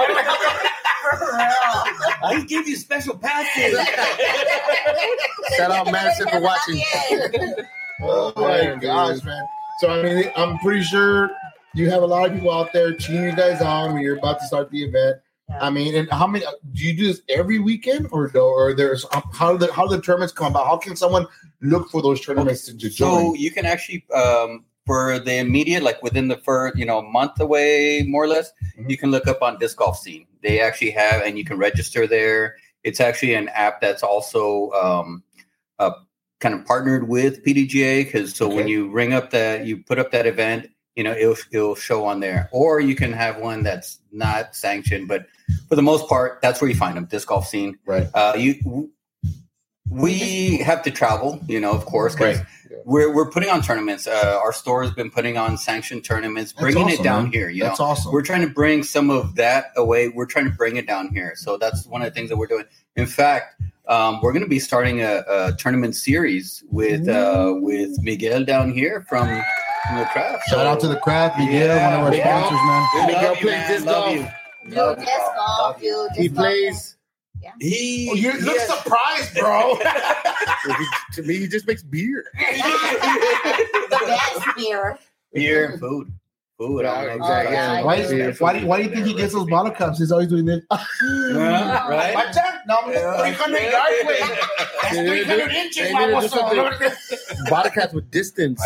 [2.23, 3.77] I gave you special passes.
[5.57, 6.81] Shout out Madison for watching.
[8.01, 9.45] Oh, oh my gosh, man.
[9.79, 11.31] So I mean, I'm pretty sure
[11.73, 14.39] you have a lot of people out there cheering you guys on when you're about
[14.39, 15.17] to start the event.
[15.49, 15.60] Yeah.
[15.62, 18.45] I mean, and how many do you do this every weekend, or no?
[18.45, 20.65] Or there's how do the how do the tournaments come about?
[20.65, 21.27] How can someone
[21.62, 26.01] look for those tournaments to, to So you can actually um, for the immediate, like
[26.03, 28.89] within the first, you know, month away, more or less, Mhm.
[28.89, 30.27] you can look up on disc golf scene.
[30.41, 32.55] They actually have, and you can register there.
[32.84, 35.23] It's actually an app that's also um,
[35.79, 35.91] uh,
[36.39, 40.12] kind of partnered with PDGA because so when you ring up that, you put up
[40.12, 42.49] that event, you know, it'll it'll show on there.
[42.51, 45.25] Or you can have one that's not sanctioned, but
[45.69, 47.05] for the most part, that's where you find them.
[47.05, 47.77] Disc golf scene.
[47.86, 48.08] Right.
[48.13, 48.89] Uh, you.
[49.88, 52.45] We have to travel, you know, of course, 'cause Right.
[52.86, 54.08] we're we're putting on tournaments.
[54.08, 57.31] Uh, our store has been putting on sanctioned tournaments, That's bringing it down man.
[57.31, 57.49] here.
[57.49, 58.12] You That's know, awesome.
[58.12, 60.08] we're trying to bring some of that away.
[60.10, 61.34] We're trying to bring it down here.
[61.36, 62.65] So that's one of the things that we're doing.
[62.95, 68.01] In fact, um, we're going to be starting a, a tournament series with uh, with
[68.01, 69.27] Miguel down here from,
[69.87, 70.47] from the craft.
[70.49, 72.47] Shout out to the craft, Miguel, one of our Miguel.
[72.47, 72.87] sponsors, man.
[72.93, 73.71] We Miguel love you, plays man.
[73.71, 74.15] disc Love golf.
[74.15, 74.75] you.
[74.75, 75.31] Love disc you.
[75.35, 76.09] golf, Love you.
[76.15, 76.45] He disc golf.
[76.45, 76.91] plays.
[77.59, 79.77] He, Oh, you he look has- surprised, bro.
[81.13, 82.25] to me, he just makes beer.
[82.35, 84.97] the best beer.
[85.33, 86.11] beer and food.
[86.57, 86.83] Food.
[86.83, 87.25] Yeah, I don't know.
[87.25, 87.53] exactly.
[87.53, 87.83] Yeah.
[87.83, 88.33] why, Yeah.
[88.39, 89.99] why, do, why do you think he gets those bottle cups?
[89.99, 90.61] He's always doing this.
[90.71, 92.13] Yeah, right?
[92.13, 92.43] My turn.
[92.67, 93.17] No, I'm Yeah.
[93.17, 94.37] 300 yard play.
[94.81, 95.83] That's 300 inches.
[95.83, 96.39] They my need to do muscle.
[96.39, 97.45] something.
[97.49, 98.61] Bottle caps with distance.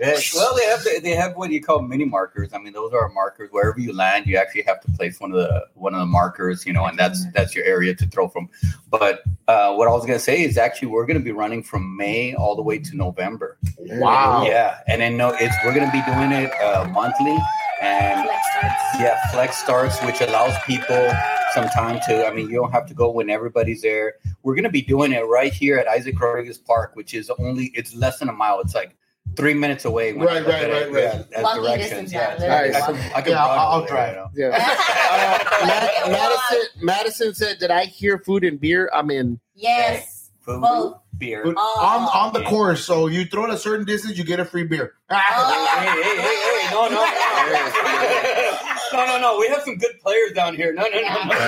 [0.00, 2.52] Yeah, well, they have they have what you call mini markers.
[2.52, 3.50] I mean, those are markers.
[3.52, 6.66] Wherever you land, you actually have to place one of the one of the markers,
[6.66, 8.48] you know, and that's that's your area to throw from.
[8.90, 12.34] But uh, what I was gonna say is actually we're gonna be running from May
[12.34, 13.58] all the way to November.
[13.78, 14.44] Wow.
[14.44, 16.88] Yeah, and then no, it's we're gonna be doing it uh,
[17.20, 17.38] monthly,
[17.80, 21.10] and Flex yeah, flex starts, which allows people
[21.54, 22.26] some time to.
[22.26, 24.14] I mean, you don't have to go when everybody's there.
[24.42, 27.94] We're gonna be doing it right here at Isaac Rodriguez Park, which is only it's
[27.94, 28.60] less than a mile.
[28.60, 28.96] It's like
[29.36, 30.12] three minutes away.
[30.12, 31.26] when I Right, look right, at right, right.
[31.32, 32.12] Yeah, directions.
[32.12, 34.30] Yeah, yeah, I can, I can yeah, I'll, over there, drive.
[34.34, 34.48] you.
[34.50, 34.88] Yeah.
[35.12, 38.90] Uh, Madison, Madison said, "Did I hear food and beer?
[38.94, 40.21] I'm in." Yes.
[40.42, 40.98] Food, Both.
[41.18, 41.42] beer.
[41.44, 41.80] But Oh.
[41.80, 44.64] on, on the course, so you throw it a certain distance, you get a free
[44.64, 44.94] beer.
[45.08, 47.02] Hey, hey, hey, hey, no, no, no,
[48.92, 49.38] no, no, no.
[49.38, 50.72] We have some good players down here.
[50.72, 51.38] No, no, no, no.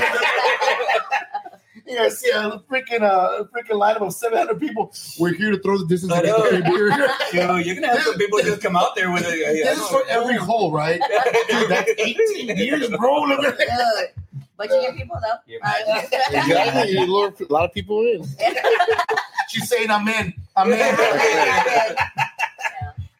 [1.86, 4.92] Yeah, see a freaking uh, a freaking lineup of 700 people.
[5.18, 6.48] We're here to throw the distance I and get the know.
[6.50, 6.88] free beer.
[7.32, 9.30] Dude, you're gonna have some people just come out there with a.
[9.30, 11.00] this is for every hole, right?
[11.48, 13.22] Dude, that's 18 years, bro.
[13.22, 14.06] Look at that.
[14.58, 14.68] Good.
[14.68, 15.36] But you get people though.
[15.46, 15.58] Yeah.
[15.62, 16.00] Uh,
[16.38, 16.92] Exactly.
[16.92, 18.24] You lure a lot of people in.
[19.50, 20.34] She's saying, I'm in.
[20.56, 20.78] I'm in.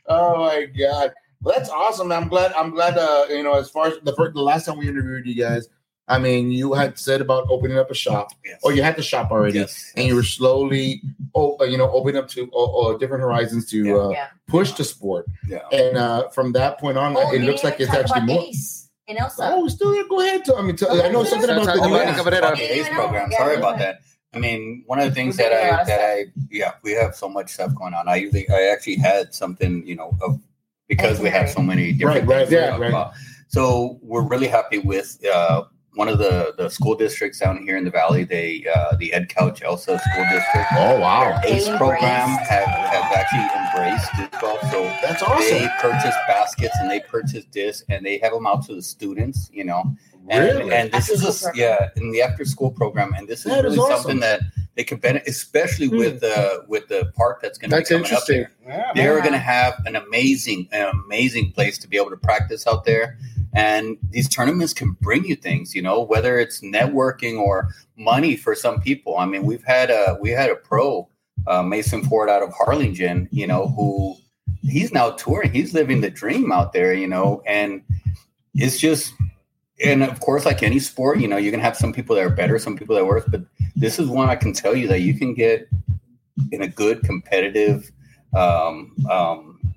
[0.06, 2.12] Oh my god, well, that's awesome.
[2.12, 2.52] I'm glad.
[2.52, 2.98] I'm glad.
[2.98, 5.68] Uh, you know, as far as the first, the last time we interviewed you guys,
[6.08, 8.60] I mean, you had said about opening up a shop, Yes.
[8.62, 9.92] or you had the shop already, Yes.
[9.96, 11.00] and you were slowly,
[11.34, 13.94] oh, uh, you know, opening up to uh, uh, different horizons to Yeah.
[13.94, 14.26] uh, Yeah.
[14.46, 15.24] push the sport.
[15.48, 15.60] Yeah.
[15.72, 18.42] And uh, from that point on, Oh, it looks like it's actually more.
[18.42, 19.52] Ace in Elsa.
[19.54, 20.44] Oh, still, yeah, go ahead.
[20.44, 22.46] Tell, I mean, tell, I know something about the to Cabrera.
[22.46, 23.30] On the ACE program.
[23.30, 24.00] Yeah, Sorry about that.
[24.34, 26.00] I mean, one of the things that doing a lot I that.
[26.00, 28.08] I yeah, we have so much stuff going on.
[28.08, 30.40] I usually I actually had something, you know, of
[30.88, 32.88] because we have so many different Right, right, things yeah, right.
[32.88, 33.12] about.
[33.48, 35.64] So we're really happy with uh,
[35.94, 38.24] one of the the school districts down here in the valley.
[38.24, 40.66] They uh, the Edcouch Elsa School District.
[40.72, 44.61] Oh wow, ACE program have, have actually embraced disc golf.
[44.70, 45.90] So that's they awesome.
[45.90, 49.64] purchase baskets and they purchase discs and they have them out to the students, you
[49.64, 49.94] know.
[50.30, 50.72] And, Really?
[50.74, 53.64] and this After is a, yeah, in the after school program, and this is That
[53.66, 54.02] is really awesome.
[54.02, 54.40] something that
[54.74, 58.04] they could benefit, especially with the with the park that's going to be That's coming
[58.06, 58.46] up interesting.
[58.66, 58.90] there.
[58.94, 62.84] They're going to have an amazing, an amazing place to be able to practice out
[62.87, 63.18] there,
[63.52, 68.54] and these tournaments can bring you things, you know, whether it's networking or money for
[68.54, 69.18] some people.
[69.18, 71.06] I mean, we've had a we had a pro,
[71.46, 74.16] uh, Mason Ford out of Harlingen, you know, who
[74.62, 77.82] he's now touring, he's living the dream out there, you know, and
[78.54, 79.12] it's just
[79.82, 82.30] and of course, like any sport, you know, you can have some people that are
[82.30, 83.24] better, some people that are worse.
[83.26, 83.42] But
[83.74, 85.68] this is one I can tell you that you can get
[86.52, 87.90] in a good competitive
[88.34, 89.74] um, um,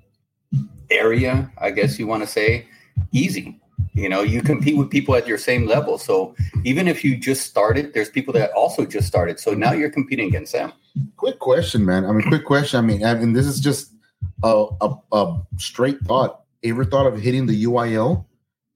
[0.90, 2.66] area, I guess you want to say,
[3.12, 3.60] easy.
[3.94, 5.98] You know, you compete with people at your same level.
[5.98, 9.40] So even if you just started, there's people that also just started.
[9.40, 10.72] So now you're competing against them.
[11.16, 12.04] Quick question, man.
[12.04, 12.78] I mean, quick question.
[12.78, 13.92] I mean, I mean, this is just
[14.44, 16.42] a, a, a straight thought.
[16.62, 18.24] Ever thought of hitting the UIL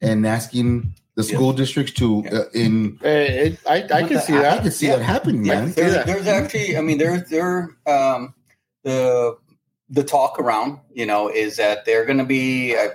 [0.00, 1.35] and asking the Yeah.
[1.35, 2.98] school districts to uh, in?
[3.05, 3.09] Eh,
[3.46, 4.59] it- I, I can see that.
[4.61, 4.96] I, can see Yeah.
[4.96, 5.72] that happening, Yeah, man.
[5.72, 8.35] there's, there's actually, I mean, there's there um,
[8.85, 9.37] the
[9.90, 12.88] the talk around, you know, is that they're going to be uh,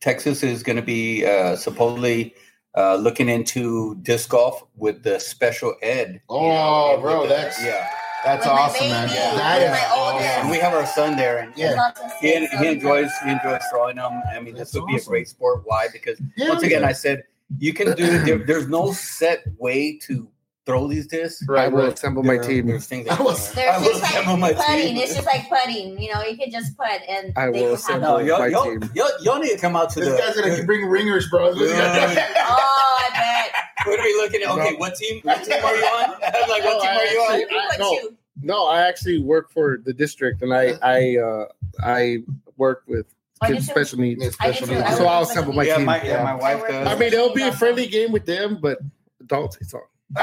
[0.00, 2.32] Texas is going to be uh, supposedly
[2.76, 6.12] uh, looking into disc golf with the special ed.
[6.14, 7.88] you Oh, know, bro, with the- that's- yeah.
[8.24, 9.08] That's With awesome, man.
[9.08, 10.28] baby, That with is my oldest.
[10.28, 11.92] And we have our son there, and Yeah.
[12.20, 14.22] He, he enjoys he enjoys throwing them.
[14.34, 15.62] I mean, this That's would be a great sport.
[15.64, 15.88] Why?
[15.92, 16.88] Because Hell once again, yeah.
[16.88, 17.24] I said
[17.58, 18.18] you can do.
[18.24, 20.28] There, there's no set way to
[20.66, 21.46] throw these discs.
[21.48, 22.66] Right, I will assemble my team.
[22.66, 24.80] There's things I that was- They're I will just assemble my like putting.
[24.86, 24.96] team.
[24.98, 26.00] It's just like putting.
[26.02, 28.00] You know, you can just put and I they will can assemble.
[28.08, 28.26] No, have.
[28.26, 28.90] y'all, my y'all, team.
[28.94, 30.18] y'all, y'all need to come out to This the.
[30.18, 31.52] guy's gonna bring ringers, bro.
[31.54, 32.34] Yeah.
[32.48, 33.86] Oh, I bet.
[33.86, 34.50] What are we looking at?
[34.50, 34.76] Okay, No.
[34.78, 35.20] what team?
[35.22, 36.14] What team are you on?
[36.14, 37.40] I'm like, No, what team I are you on?
[37.40, 38.08] actually- I- no.
[38.42, 41.46] No, I actually work for the district, and I I uh,
[41.82, 42.18] I
[42.58, 43.06] work with
[43.46, 44.22] kids special needs.
[44.22, 44.96] Yeah, special needs.
[44.98, 45.86] So I'll assemble my yeah, team.
[45.86, 46.86] my, yeah, my wife does.
[46.86, 48.78] I mean, it'll be a friendly game with them, but
[49.20, 49.88] adults, it's all.
[50.16, 50.22] so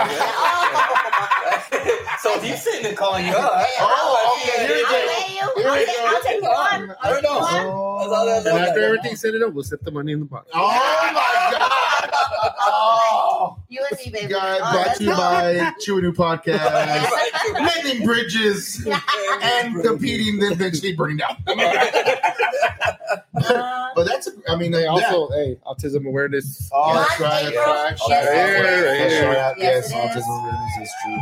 [2.37, 3.51] if he's sitting there calling you up.
[3.79, 4.97] Oh, oh, okay, here we I'll go.
[5.07, 5.35] let you.
[5.61, 6.05] Here I'll we take, go.
[6.07, 6.95] I'll take you on.
[7.01, 7.39] I don't know.
[7.39, 7.73] I'll take you on.
[7.75, 10.25] Oh, That's And all after everything's set it up, we'll set the money in the
[10.25, 10.49] box.
[10.53, 11.13] oh my
[11.59, 12.51] god!
[12.65, 14.31] Oh, You and me, baby.
[14.33, 17.09] guy Oh, brought to you by Chew New Podcast,
[17.53, 18.87] mending bridges
[19.41, 21.35] and competing, then eventually burning down.
[23.95, 24.87] But that's, a, I mean, They yeah.
[24.89, 26.69] also, hey, autism awareness.
[26.73, 27.45] Oh, Not that's right.
[27.47, 27.65] April.
[27.65, 28.09] That's right.
[28.09, 29.91] Yes, Yes, it is.
[29.91, 31.17] yes, autism awareness is true.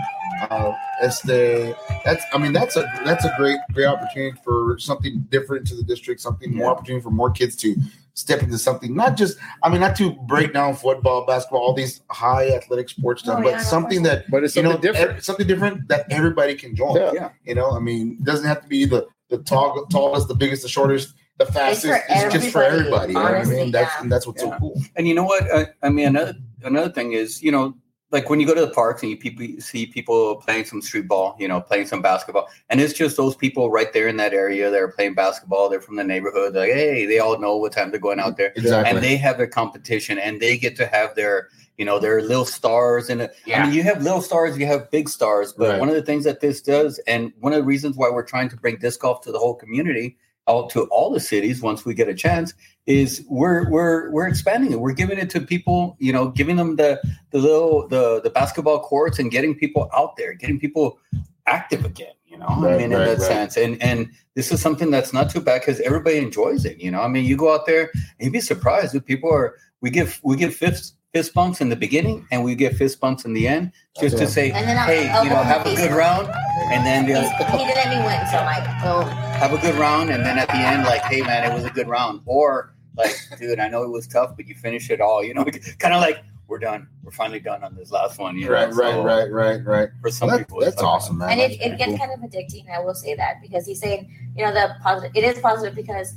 [0.50, 1.76] Uh, it's the
[2.06, 5.84] that's I mean that's a that's a great great opportunity for something different to the
[5.84, 7.76] district, something more opportunity for more kids to
[8.14, 12.02] step into something not just I mean not to break down football, basketball, all these
[12.10, 14.94] high athletic sports stuff, Oh, but yeah, no, something that But it's you something know
[14.94, 15.18] different.
[15.18, 16.96] ev- something different that everybody can join.
[16.96, 17.12] Yeah.
[17.14, 17.30] Yeah.
[17.44, 20.62] You know, I mean, it doesn't have to be the the tall, tallest, the biggest,
[20.64, 21.14] the shortest,
[21.46, 21.86] the fastest.
[21.86, 23.14] for It's, just for everybody.
[23.14, 24.02] everybody, you know I honestly, mean, that's yeah.
[24.02, 24.50] and that's what's Yeah.
[24.52, 24.82] so cool.
[24.96, 25.44] And you know what?
[25.54, 27.76] I, I mean, another another thing is, you know,
[28.12, 30.82] like when you go to the parks and you people you see people playing some
[30.82, 34.18] street ball, you know, playing some basketball, and it's just those people right there in
[34.18, 34.70] that area.
[34.70, 35.70] They're playing basketball.
[35.70, 36.54] They're from the neighborhood.
[36.56, 38.90] Like, hey, they all know what time they're going out there, Exactly.
[38.94, 42.44] and they have their competition, and they get to have their, you know, their little
[42.44, 43.10] stars.
[43.10, 45.80] And I mean, you have little stars, you have big stars, but Right.
[45.80, 48.50] one of the things that this does, and one of the reasons why we're trying
[48.50, 50.18] to bring disc golf to the whole community,
[50.52, 52.54] out to all the cities once we get a chance,
[52.86, 54.80] is we're we're we're expanding it.
[54.80, 58.80] We're giving it to people, you know, giving them the the little the the basketball
[58.82, 61.00] courts and getting people out there, getting people
[61.48, 62.14] active again.
[62.26, 63.22] You know, I Right, mean, in that right.
[63.22, 66.80] sense, and and this is something that's not too bad because everybody enjoys it.
[66.80, 69.56] You know, I mean, you go out there, and you'd be surprised if people are.
[69.82, 73.26] We give we give fist fist bumps in the beginning, and we get fist bumps
[73.26, 75.76] in the end, just to say, And then I'll- hey, I'll you know, have a
[75.76, 76.28] good round,
[76.72, 79.08] and then He the, he didn't let me win, so I'm like, boom.
[79.34, 81.70] have a good round, and then at the end, like, hey man, it was a
[81.70, 85.24] good round, or like, dude, I know it was tough, but you finished it all.
[85.24, 85.44] You know,
[85.80, 88.38] kind of like we're done, we're finally done on this last one.
[88.38, 88.52] You know?
[88.52, 89.90] Right, right, So, right, right, right.
[90.02, 91.30] For some Well, that- people, it's that's like- awesome, man.
[91.32, 91.98] and That's it, it pretty gets cool.
[92.00, 92.70] kind of addicting.
[92.70, 95.12] I will say that because he's saying, you know, the positive.
[95.16, 96.14] It is positive because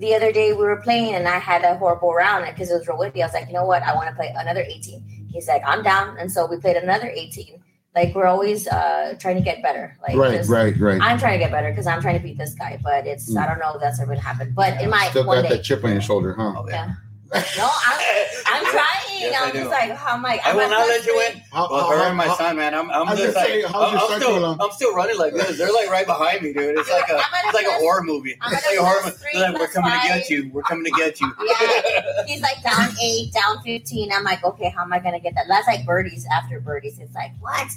[0.00, 2.86] the other day we were playing and I had a horrible round because it was
[2.88, 3.22] real windy.
[3.22, 3.82] I was like, you know what?
[3.82, 5.26] I want to play another 18.
[5.30, 7.62] He's like, I'm down, and so we played another 18.
[7.94, 9.96] Like we're always uh trying to get better.
[10.06, 11.00] Like right, just- right, right.
[11.02, 13.46] I'm trying to get better because I'm trying to beat this guy, but it's I
[13.46, 14.52] don't know if that's ever gonna happen.
[14.54, 15.56] But it might Still one got day.
[15.56, 16.54] that chip on your shoulder, huh?
[16.58, 16.92] Oh, Yeah.
[17.34, 18.00] No, I'm
[18.46, 19.20] I'm trying.
[19.20, 20.40] Yes, I I'm just like, oh how am I?
[20.44, 21.34] I I'm will not plus let you three.
[21.34, 21.42] win.
[21.52, 23.46] How, Well, how- her and my how- son, man, I'm, I'm I just gonna like,
[23.46, 24.56] say, how's I'm, your I'm still, doing?
[24.60, 25.58] I'm still running like this.
[25.58, 26.78] They're like right behind me, dude.
[26.78, 28.30] It's like a, I'm at it's like a horror movie.
[28.40, 29.16] It's like a a horror movie.
[29.34, 30.50] They're like, we're plus coming to get you.
[30.52, 31.32] We're coming to get you.
[31.44, 32.24] Yeah.
[32.26, 34.10] He's like down eight, down fifteen.
[34.12, 35.46] I'm like, okay, how am I gonna get that?
[35.48, 36.98] That's like birdies after birdies.
[36.98, 37.68] It's like what?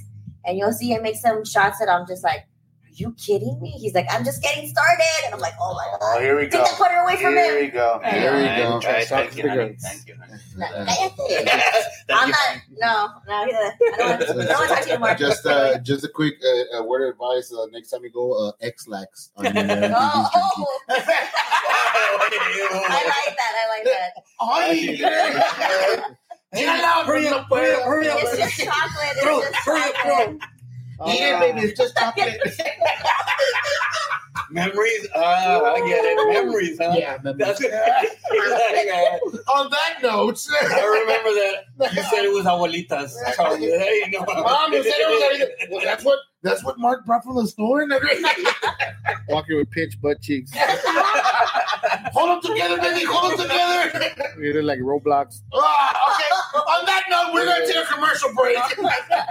[0.46, 2.46] And you'll see him make some shots that I'm just like, are
[2.94, 3.70] you kidding me?
[3.72, 6.18] He's like, I'm just getting started, and I'm like, oh my God.
[6.18, 6.58] Oh, here we go.
[6.60, 6.72] take go.
[6.72, 7.66] the putter away from Here him.
[7.66, 8.00] we go.
[8.04, 8.20] Yeah.
[8.20, 8.78] Here we Yeah, go.
[8.78, 9.04] I tried.
[9.04, 9.76] Stop Thank you, honey.
[9.82, 10.16] Thank you.
[10.16, 10.38] honey.
[12.10, 12.40] No, I'm not.
[12.40, 12.62] honey.
[12.80, 13.34] No, no.
[13.34, 13.56] I don't
[14.10, 15.16] want, I don't want to talk to you anymore.
[15.16, 17.52] Just uh, just a quick uh, uh, word of advice.
[17.54, 19.30] Uh, next time you go, uh, Ex-Lax.
[19.38, 20.98] on your, uh, Oh, oh, I
[23.06, 23.54] like that.
[23.58, 24.24] I like that.
[24.40, 24.72] Oh,
[26.54, 26.72] yeah.
[27.06, 28.18] Hurry up, hurry up, hurry up.
[28.22, 29.18] It's just chocolate.
[29.22, 30.40] Throw, It's just hurry
[31.06, 32.40] Yeah, baby, it's just chocolate.
[34.50, 35.08] Memories?
[35.14, 36.34] Uh, I get it.
[36.34, 36.96] Memories, huh?
[36.98, 37.38] yeah, man.
[37.38, 37.62] That's
[39.52, 41.30] On that note, I remember
[41.80, 43.14] that you said it was abuelitas.
[43.36, 43.72] Charlie.
[43.72, 44.22] Hey, no.
[44.22, 47.86] Mom, you said it was well, that's what that's what Mark brought from the store.
[49.30, 50.52] Walking with pitch butt cheeks.
[52.14, 53.06] Hold them together, baby.
[53.06, 54.34] Hold them together.
[54.38, 55.42] We did like Roblox.
[55.54, 56.60] Ah, okay.
[56.60, 58.58] On that note, we're gonna take a commercial break.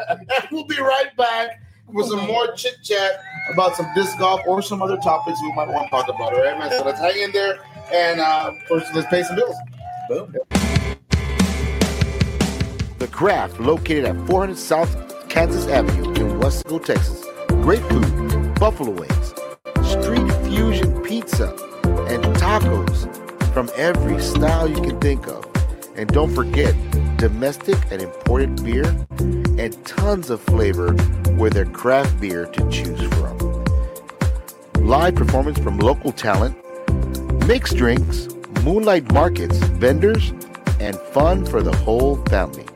[0.08, 1.60] and we'll be right back
[1.92, 3.20] with some more chit chat
[3.52, 6.34] about some disc golf or some other topics we might want to talk about.
[6.34, 6.70] All right, man.
[6.70, 7.58] So let's hang in there
[7.92, 9.54] and uh, first let's pay some bills.
[10.08, 10.34] Boom.
[12.98, 17.24] The Craft, located at 400 South Kansas Avenue in Weslaco, Texas.
[17.62, 19.34] Great food, buffalo wings,
[19.88, 21.48] street fusion pizza,
[22.08, 23.08] and tacos
[23.54, 25.46] from every style you can think of.
[25.96, 26.74] And don't forget,
[27.16, 28.84] domestic and imported beer
[29.58, 30.94] and tons of flavor
[31.36, 33.36] with their craft beer to choose from.
[34.86, 36.56] Live performance from local talent,
[37.46, 38.28] mixed drinks,
[38.62, 40.32] moonlight markets, vendors,
[40.80, 42.66] and fun for the whole family.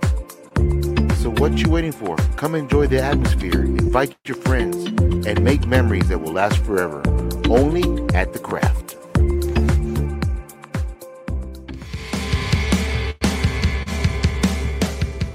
[1.23, 2.17] So what you waiting for?
[2.37, 4.85] Come enjoy the atmosphere, invite your friends,
[5.27, 7.03] and make memories that will last forever.
[7.49, 8.84] Only at the craft.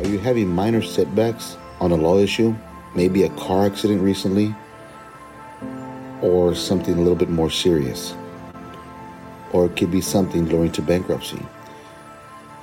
[0.09, 2.55] Are you having minor setbacks on a law issue?
[2.95, 4.55] Maybe a car accident recently?
[6.23, 8.15] Or something a little bit more serious?
[9.51, 11.45] Or it could be something luring to bankruptcy.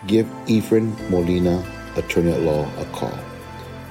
[0.09, 3.17] Give Ephraim Molina, attorney at law, a call.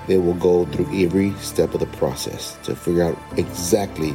[0.08, 4.12] They will go through every step of the process to figure out exactly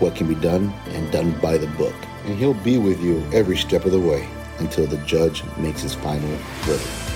[0.00, 1.94] what can be done and done by the book.
[2.24, 4.26] And he'll be with you every step of the way
[4.60, 7.07] until the judge makes his final verdict.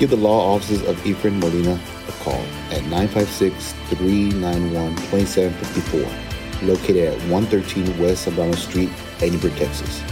[0.00, 7.18] Give the law offices of Ephraim Molina a call at 956 391 2754, located at
[7.28, 8.88] 113 West Zambrano Street,
[9.20, 10.02] Edinburg, Texas.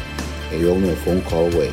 [0.50, 1.72] And you're only a phone call away.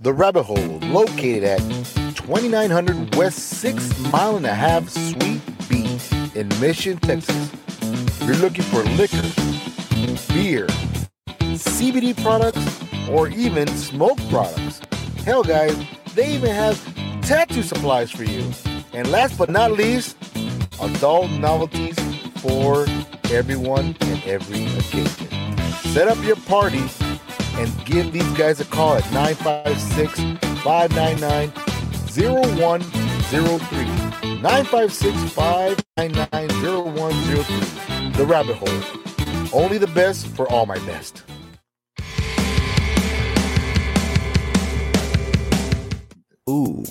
[0.00, 1.58] The Rabbit Hole, located at
[2.14, 5.98] 2900 West 6 Mile and a Half Suite B
[6.36, 7.52] in Mission, Texas.
[7.80, 9.51] If you're looking for liquor,
[10.32, 10.66] beer,
[11.38, 14.80] CBD products, or even smoke products.
[15.24, 15.76] Hell, guys,
[16.14, 16.80] they even have
[17.22, 18.50] tattoo supplies for you.
[18.92, 20.16] And last but not least,
[20.80, 21.98] adult novelties
[22.36, 22.86] for
[23.30, 25.28] everyone and every occasion.
[25.92, 26.84] Set up your party
[27.54, 30.18] and give these guys a call at 956
[30.62, 31.50] 599
[32.12, 33.84] 0103.
[34.40, 38.10] 956 599 0103.
[38.16, 39.11] The Rabbit Hole.
[39.52, 41.22] Only the best for all my best.
[46.48, 46.84] Ooh.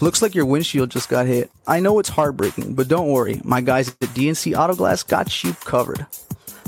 [0.00, 1.50] Looks like your windshield just got hit.
[1.66, 3.40] I know it's heartbreaking, but don't worry.
[3.44, 6.06] My guys at DNC Autoglass got you covered.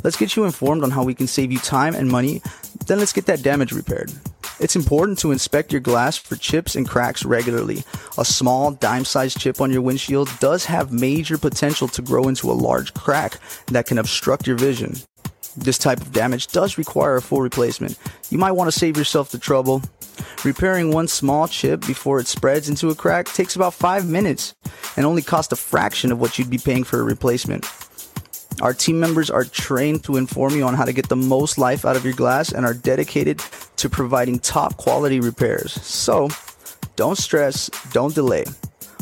[0.04, 2.42] Let's get you informed on how we can save you time and money.
[2.86, 4.12] Then let's get that damage repaired.
[4.60, 7.84] It's important to inspect your glass for chips and cracks regularly.
[8.18, 12.50] A small dime sized chip on your windshield does have major potential to grow into
[12.50, 13.38] a large crack
[13.68, 14.94] that can obstruct your vision.
[15.56, 17.98] This type of damage does require a full replacement.
[18.28, 19.80] You might want to save yourself the trouble.
[20.44, 24.54] Repairing one small chip before it spreads into a crack takes about 5 minutes
[24.98, 27.64] and only costs a fraction of what you'd be paying for a replacement.
[28.62, 31.84] Our team members are trained to inform you on how to get the most life
[31.84, 33.40] out of your glass and are dedicated
[33.76, 35.72] to providing top quality repairs.
[35.82, 36.30] So,
[36.96, 38.44] don't stress, don't delay.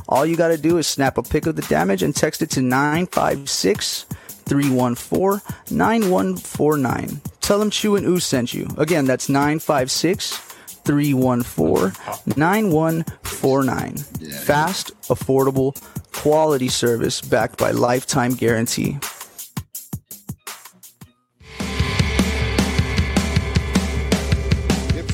[0.08, 2.50] All you got to do is snap a pic of the damage and text it
[2.50, 4.06] to 956
[4.44, 7.20] 314 9149.
[7.40, 8.68] Tell them Chew and Ew sent you.
[8.78, 10.36] Again, that's 956
[10.84, 11.92] 314
[12.36, 13.96] 9149.
[13.96, 15.80] Fast, affordable,
[16.12, 18.98] quality service backed by lifetime guarantee.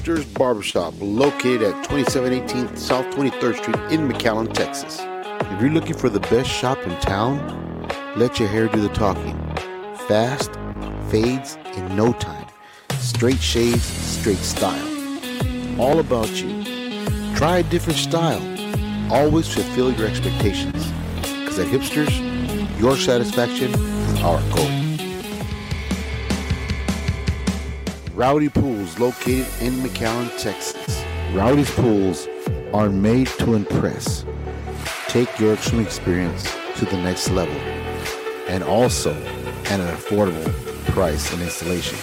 [0.08, 5.00] Hipsters Barbershop, located at 2718 South 23rd Street in McAllen, Texas.
[5.02, 7.36] If you're looking for the best shop in town,
[8.16, 9.36] let your hair do the talking.
[10.08, 10.52] Fast,
[11.10, 12.46] fades in no time.
[12.98, 14.88] Straight shaves, straight style.
[15.78, 16.64] All about you.
[17.36, 18.42] Try a different style.
[19.12, 20.90] Always fulfill your expectations.
[21.20, 24.87] Because at Hipsters, your satisfaction is our goal.
[28.18, 31.04] Rowdy Pools, located in McAllen, Texas.
[31.32, 32.26] Rowdy's Pools
[32.74, 34.24] are made to impress.
[35.06, 37.54] Take your swim experience to the next level,
[38.48, 39.14] and also
[39.66, 40.52] at an affordable
[40.86, 41.96] price and installation.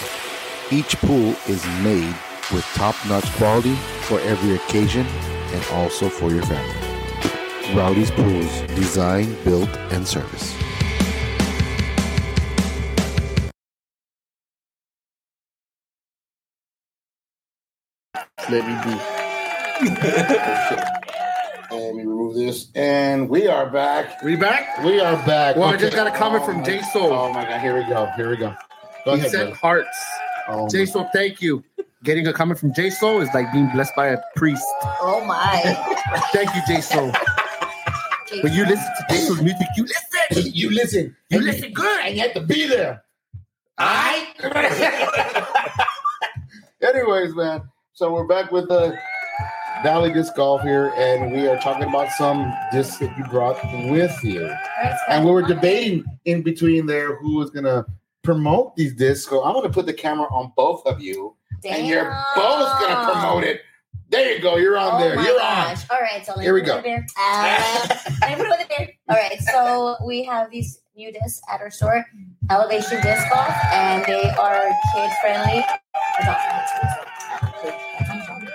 [0.72, 2.16] Each pool is made
[2.54, 7.76] with top-notch quality for every occasion and also for your family.
[7.76, 10.56] Rowdy's Pools, design, build, and service.
[18.50, 18.92] Let me be.
[21.72, 22.68] And let me remove this.
[22.76, 24.22] And we are back.
[24.22, 24.84] We back?
[24.84, 25.56] We are back.
[25.56, 27.12] Well, I just got a comment from oh my- Jay Soul.
[27.12, 28.06] Oh my god, here we go.
[28.16, 28.54] Here we go.
[29.04, 29.56] Go he ahead, said brother.
[29.56, 29.98] hearts.
[30.48, 31.64] Oh, Jay Soul, thank you.
[32.04, 34.64] Getting a comment from Jay Soul is like being blessed by a priest.
[35.02, 35.60] Oh my.
[36.32, 37.12] Thank you, Jay Soul.
[38.42, 40.52] When you listen to Jay Soul's music, you listen.
[40.54, 41.16] you listen.
[41.30, 42.06] You And listen good.
[42.06, 43.04] and you have to be there.
[43.78, 44.28] I.
[46.82, 47.64] Anyways, man.
[47.96, 48.94] So we're back with the
[49.82, 53.56] Valley Disc Golf here, and we are talking about some discs that you brought
[53.90, 54.54] with you.
[55.08, 57.86] And we were debating in between there who was gonna
[58.22, 59.30] promote these discs.
[59.30, 63.46] So I'm gonna put the camera on both of you, and you're both gonna promote
[63.46, 63.62] it.
[64.10, 64.58] There you go.
[64.58, 65.16] You're on oh there.
[65.16, 65.90] You're gosh.
[65.90, 66.82] All right, so Here we go.
[66.82, 67.06] put it there.
[67.18, 67.88] Uh,
[68.24, 68.90] let me put it there.
[69.08, 72.06] All right, so we have these new discs at our store,
[72.52, 75.64] Elevation Disc Golf, and they are kid friendly.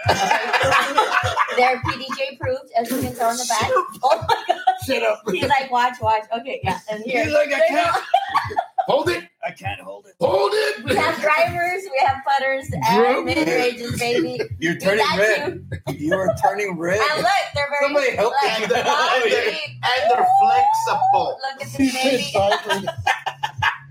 [1.57, 3.71] They're PDJ approved, as you can tell in the back.
[4.03, 4.59] Oh my god!
[4.87, 5.23] Shut up.
[5.31, 6.25] He's like, watch, watch.
[6.33, 7.25] Okay, yeah, and here.
[7.25, 7.93] He's like, I can't.
[7.95, 8.01] go.
[8.87, 9.25] Hold it.
[9.47, 10.15] I can't hold it.
[10.21, 10.85] Hold it.
[10.85, 13.19] We have drivers, we have putters, Drew?
[13.19, 14.41] and mid ranges, baby.
[14.59, 15.65] You're turning red.
[15.89, 15.95] you.
[15.95, 16.99] You are turning red.
[16.99, 18.75] And look, they're very Somebody help like, me.
[18.75, 19.71] long, deep.
[19.85, 21.39] And they're flexible.
[21.41, 22.33] Look at this baby.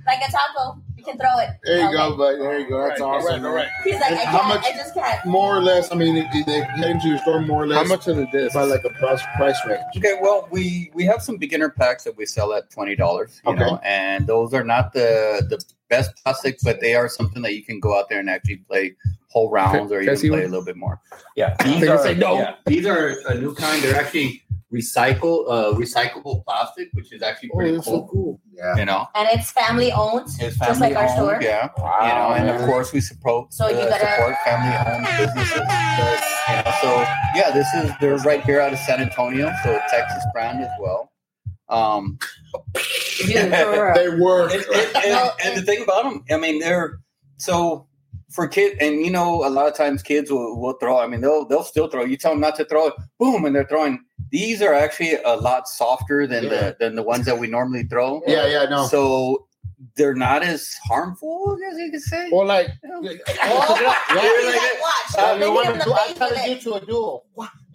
[0.05, 0.81] like a taco.
[0.99, 1.49] You can throw it.
[1.63, 1.95] There you Okay.
[1.95, 2.37] go, buddy.
[2.39, 2.87] There you go.
[2.87, 3.41] That's All awesome.
[3.43, 3.67] right, all right.
[3.83, 4.47] He's like, I how can't.
[4.49, 5.25] much- I just can't.
[5.25, 5.91] More or less.
[5.91, 7.77] I mean, if they head into your store more or less.
[7.79, 8.53] How much of the disc?
[8.53, 9.81] By like a price price range.
[9.97, 13.41] Okay, well, we we have some beginner packs that we sell at twenty dollars.
[13.45, 13.61] You Okay.
[13.61, 17.63] know, and those are not the the best plastic, but they are something that you
[17.63, 18.95] can go out there and actually play
[19.29, 20.39] whole rounds or Can even play one?
[20.41, 20.99] a little bit more.
[21.35, 22.35] Yeah, these are say no.
[22.35, 23.81] yeah, these are a new kind.
[23.81, 24.43] They're actually
[24.73, 28.07] recycle uh, recyclable plastic, which is actually Oh, pretty that's cool.
[28.07, 28.41] so cool.
[28.53, 28.75] Yeah.
[28.77, 31.39] You know, And it's family owned, it's just family like our store.
[31.41, 32.55] Yeah, you know, Wow, and man.
[32.61, 35.59] of course we support So you uh, gotta- support family owned businesses.
[36.49, 36.89] You know, so
[37.35, 40.69] yeah, this is they're right here out of San Antonio, so a Texas brand as
[40.79, 41.11] well.
[41.69, 42.17] Um,
[43.19, 43.29] Dude.
[43.95, 44.51] They work.
[44.53, 46.99] and, and, and, and the thing about them, I mean, they're
[47.37, 47.85] so
[48.29, 50.99] for kid, and you know, a lot of times kids will, will throw.
[50.99, 52.03] I mean, they'll they'll still throw.
[52.03, 53.99] You tell them not to throw it, boom, and they're throwing.
[54.31, 56.49] These are actually a lot softer than Yeah.
[56.49, 58.21] the than the ones that we normally throw.
[58.27, 58.85] yeah, yeah, no.
[58.87, 59.47] So
[59.95, 62.29] they're not as harmful, as you could say.
[62.31, 63.11] Or like, Oh, Yeah.
[63.11, 65.17] he's like, watch.
[65.17, 66.47] Uh, Maybe what I'm I'm the do- I'm face trying of to it.
[66.47, 67.25] get to a duel.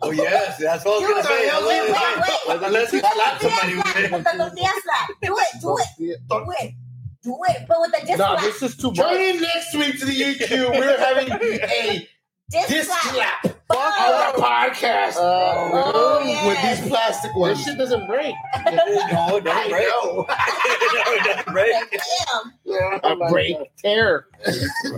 [0.03, 1.49] Oh yes, that's what I was gonna say.
[1.49, 2.67] wait, wait, wait, wait.
[2.67, 4.13] Unless you slap somebody with it.
[4.13, 5.09] With the tortilla slap.
[5.23, 6.75] Do it, do it, do it,
[7.23, 7.65] do it.
[7.67, 8.41] But with the disc no, slap.
[8.43, 9.17] this is too Tune much.
[9.17, 10.71] in next week to the YouTube.
[10.79, 12.09] We're having a
[12.51, 13.41] Disc disc slap.
[13.43, 16.81] slap on the podcast Oh, with yes.
[16.81, 17.57] these plastic ones.
[17.57, 18.35] This shit doesn't break.
[18.67, 19.89] no, it doesn't break.
[19.89, 21.73] no, it doesn't break.
[21.91, 22.53] Damn.
[22.65, 24.27] Yeah, A break, tear.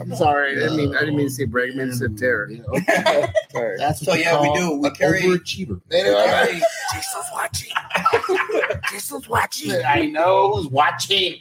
[0.01, 0.53] I'm sorry.
[0.53, 1.73] I didn't mean I didn't mean to say break.
[1.73, 2.19] I meant to say mm.
[2.19, 2.51] tear.
[2.51, 3.77] Yeah, Sorry.
[3.79, 4.79] That's So, what you yeah, we do.
[4.79, 5.81] We carry- overachiever.
[5.93, 6.63] Anyway, Carry-
[6.95, 7.73] Jason's watching.
[8.91, 9.73] Jason's watching.
[9.87, 11.37] I know who's watching.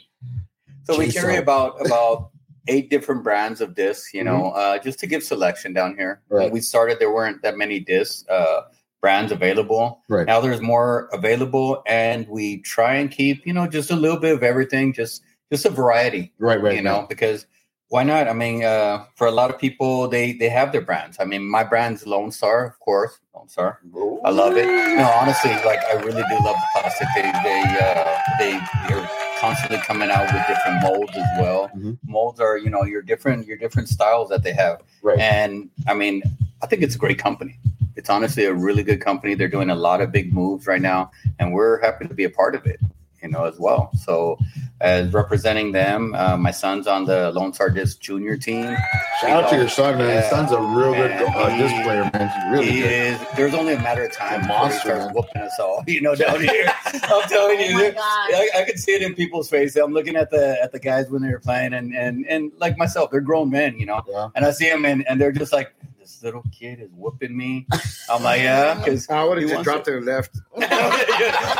[0.84, 2.30] So we carry so- about about
[2.68, 6.22] eight different brands of discs, you know, uh, just to give selection down here.
[6.26, 6.34] Mm-hmm.
[6.34, 6.44] Right.
[6.44, 8.62] When we started, there weren't that many disc uh,
[9.00, 10.02] brands available.
[10.08, 10.26] Right.
[10.26, 14.34] Now there's more available, and we try and keep, you know, just a little bit
[14.34, 16.74] of everything, just just a variety, Right, right.
[16.74, 17.46] you know, because
[17.88, 18.26] why not?
[18.26, 21.18] I mean, uh, for a lot of people, they they have their brands.
[21.20, 23.78] I mean, my brand's Lone Star, of course, Lone Star.
[24.24, 24.66] I love it.
[24.66, 27.06] No, honestly, like I really do love the plastic.
[27.14, 28.58] They they uh, they
[28.88, 29.08] they're
[29.38, 31.68] constantly coming out with different molds as well.
[31.76, 31.98] Mhm.
[32.06, 35.18] Molds are you know your different your different styles that they have, Right.
[35.18, 36.22] and I mean
[36.62, 37.58] I think it's a great company.
[37.96, 39.34] It's honestly a really good company.
[39.34, 42.30] They're doing a lot of big moves right now, and we're happy to be a
[42.30, 42.80] part of it.
[43.26, 43.90] You know, as well.
[44.04, 44.38] So,
[44.80, 48.76] as representing them, uh, my son's on the Lone Star Disc Junior team.
[49.20, 50.06] Shout out to your son, man.
[50.08, 50.30] His Yeah.
[50.30, 52.28] son's a real good Man, uh, he- disc player, man.
[52.28, 52.92] He's really he good.
[52.92, 53.20] is.
[53.36, 55.82] There's only a matter of time A before he monster, starts whooping us all.
[55.88, 56.66] You know, down here.
[56.84, 58.02] I'm telling Oh you, my there- God.
[58.02, 59.76] I, I could see it in people's faces.
[59.76, 62.78] I'm looking at the at the guys when they were playing, and and and like
[62.78, 64.02] myself, they're grown men, you know.
[64.08, 64.28] Yeah.
[64.36, 65.95] And I see them, and and they're just like, this
[66.26, 67.66] little kid is whooping me.
[68.10, 69.08] I'm like, yeah, because.
[69.08, 70.36] I would have just dropped it and left.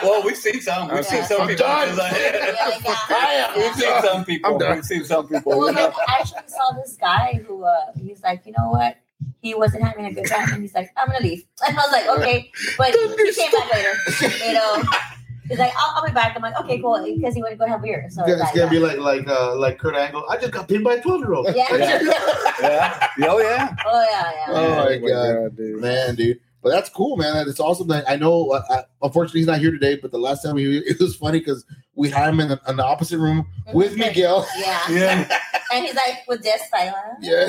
[0.02, 0.88] well, we've seen some.
[0.92, 1.64] We've seen some people.
[1.66, 1.86] done.
[1.88, 3.52] just like- Yeah, like that.
[3.56, 4.58] We've seen some people.
[4.58, 5.58] We've seen some people.
[5.58, 8.96] Well, like, I actually saw this guy who uh, he's like, you know what?
[9.40, 11.44] He wasn't having a good time, and he's like, I'm gonna leave.
[11.66, 13.94] And I was like, okay, but he came back later.
[14.44, 14.82] You know,
[15.48, 16.34] he's like, I'll, I'll be back.
[16.36, 18.06] I'm like, okay, cool, because he went to go have beer.
[18.10, 20.24] So It's gonna, like, it's gonna be like like uh, like Kurt Angle.
[20.28, 21.48] I just got pinned by a twelve year old.
[21.54, 22.12] Yeah.
[22.58, 23.08] Yeah.
[23.28, 23.76] Oh yeah.
[23.84, 24.46] oh yeah, yeah.
[24.48, 25.80] Oh my god, dude.
[25.80, 26.40] man, dude.
[26.62, 27.46] But that's cool, man.
[27.48, 28.50] It's awesome that I know.
[28.50, 29.96] Uh, I, unfortunately, he's not here today.
[29.96, 32.76] But the last time he, it was funny because we had him in the, in
[32.76, 34.48] the opposite room with Miguel.
[34.58, 34.80] Yeah.
[34.90, 35.38] Yeah.
[35.72, 37.46] and he's like with this like, uh, Yeah.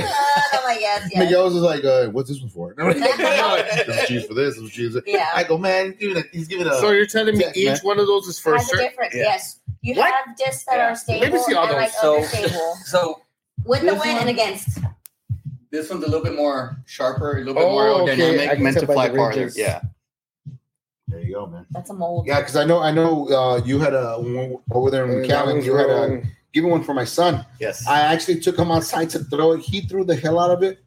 [0.54, 1.18] I'm like, yes, yes.
[1.24, 2.74] Miguel's is like, uh, what's this one for?
[2.94, 4.56] this is cheese for this.
[4.56, 4.98] This is cheese.
[5.06, 5.30] Yeah.
[5.36, 5.96] I go, man.
[6.00, 6.24] He's giving a.
[6.32, 7.80] He's giving a So you're telling me Yeah, each man.
[7.84, 8.86] one of those is for a Has a certain.
[8.88, 9.22] different, Yeah.
[9.24, 9.60] yes.
[9.82, 10.14] You What?
[10.14, 10.86] have discs that Yeah.
[10.86, 11.92] are Let stable me see all and like.
[11.92, 12.76] So- unstable.
[12.86, 13.22] So
[13.66, 14.80] With the This win and against.
[15.72, 18.14] this one's a little bit more sharper, a little bit Oh, more okay.
[18.14, 18.16] I
[18.46, 19.50] dynamic, meant to fly farther.
[19.56, 19.82] Yeah.
[21.10, 21.66] There you go, man.
[21.72, 22.28] That's a mold.
[22.28, 24.16] Yeah, because I know, I know, uh, you had a
[24.72, 25.64] over there in And McAllen.
[25.64, 26.22] You had a
[26.64, 26.70] wrong.
[26.70, 27.46] given one for my son.
[27.60, 27.86] Yes.
[27.88, 29.62] I actually took him outside to throw it.
[29.62, 30.80] He threw the hell out of it,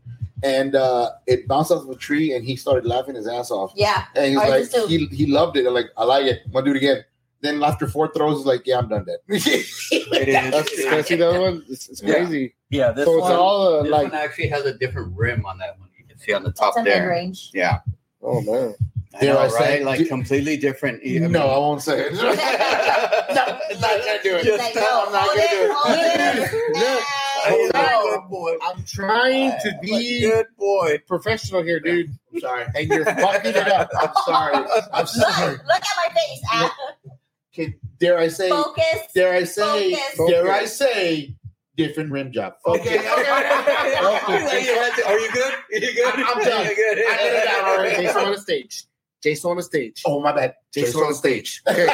[0.42, 3.72] and uh, it bounced off of a tree, and he started laughing his ass off.
[3.76, 4.04] Yeah.
[4.14, 5.66] And he's like, is he, he loved it.
[5.66, 6.42] I'm like, I like it.
[6.46, 7.04] I'm gonna do it again.
[7.42, 9.18] Then after four throws, he's like, yeah, I'm done dead.
[9.28, 10.50] It is.
[10.52, 11.64] That's can I see that one.
[11.70, 12.14] It's, it's Yeah.
[12.14, 12.54] crazy.
[12.68, 14.12] Yeah, this So it's one, all uh, this like.
[14.12, 15.88] one actually has a different rim on that one.
[15.98, 17.08] You can see on the top That's a mid there.
[17.08, 17.50] range.
[17.54, 17.78] Yeah.
[18.22, 18.74] Oh man.
[19.14, 19.82] I Dare know, I say- right?
[19.84, 21.00] Like do- completely different.
[21.04, 22.12] I mean- no, I won't say it.
[22.14, 24.44] no, I'm not gonna do it.
[24.44, 26.74] Just Like, tell no, I'm not hold gonna it, do it.
[26.76, 26.76] it.
[26.78, 27.04] Look,
[27.46, 28.18] And Hey, go.
[28.20, 28.54] good boy.
[28.62, 30.98] I'm trying to be good boy.
[31.08, 32.64] professional here, dude, I'm sorry.
[32.76, 33.88] and you're fucking it up.
[33.98, 34.54] I'm sorry.
[34.56, 34.62] I'm
[35.00, 35.52] Look, sorry.
[35.52, 36.42] look at my face.
[36.52, 36.76] Ah,
[37.52, 38.48] Okay, dare I say?
[38.48, 38.84] Focus.
[39.14, 39.94] Dare I say?
[40.16, 40.30] Focus.
[40.32, 41.34] Dare I say?
[41.76, 42.54] Different rim job.
[42.66, 42.98] Okay.
[42.98, 45.54] okay, okay, Like you had Are you good?
[45.54, 46.14] Are you good?
[46.14, 46.66] I'm done.
[46.66, 46.98] You good?
[47.08, 47.96] I did it down already.
[48.06, 48.84] Jason on the stage.
[49.22, 50.02] Jason on the stage.
[50.06, 50.54] Oh my bad.
[50.72, 51.62] Jason on the stage.
[51.70, 51.86] Okay.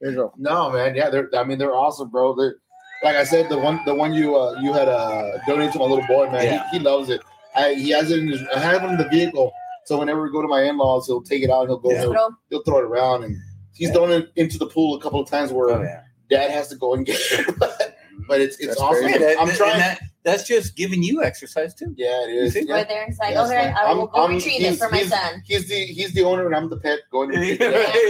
[0.00, 0.32] There you go.
[0.36, 0.94] No, man.
[0.94, 1.30] Yeah, they're.
[1.34, 2.34] I mean, they're awesome, bro.
[2.34, 2.56] They're
[3.02, 5.86] like I said, the one, the one you, uh, you had uh, donated to my
[5.86, 6.44] little boy, man.
[6.44, 6.70] Yeah.
[6.70, 7.22] He, he loves it.
[7.54, 8.42] I, he has it in his.
[8.54, 9.52] I have it in the vehicle,
[9.86, 11.62] so whenever we go to my in-laws, he'll take it out.
[11.62, 11.90] and He'll go.
[11.92, 12.00] Yeah.
[12.02, 13.36] He'll, he'll throw it around, and
[13.74, 13.94] he's Yeah.
[13.94, 16.02] thrown it into the pool a couple of times where Oh, yeah.
[16.28, 17.54] dad has to go and get it.
[17.58, 17.96] but,
[18.28, 19.04] but it's it's That's awesome.
[19.04, 19.24] crazy.
[19.38, 19.78] I'm and trying.
[19.78, 21.94] that- that's just giving you exercise too.
[21.96, 22.54] yeah, it is.
[22.54, 22.74] Yeah.
[22.74, 23.04] right there.
[23.08, 23.76] It's like, Yes, okay, man.
[23.78, 25.42] I will I'm- go I'm- retrieve it for my he's- son.
[25.46, 26.98] He's the he's the owner, and I'm the pet.
[27.10, 27.30] Going.
[27.30, 27.66] To Hey, the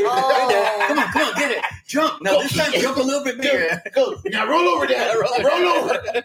[0.08, 0.84] Oh.
[0.88, 1.64] Come on, come on, get it.
[1.86, 2.22] Jump.
[2.22, 3.82] Now this time jump a little bit bigger.
[3.94, 5.14] Go now, roll over, dad.
[5.14, 5.90] Roll roll, over.
[5.94, 6.22] over.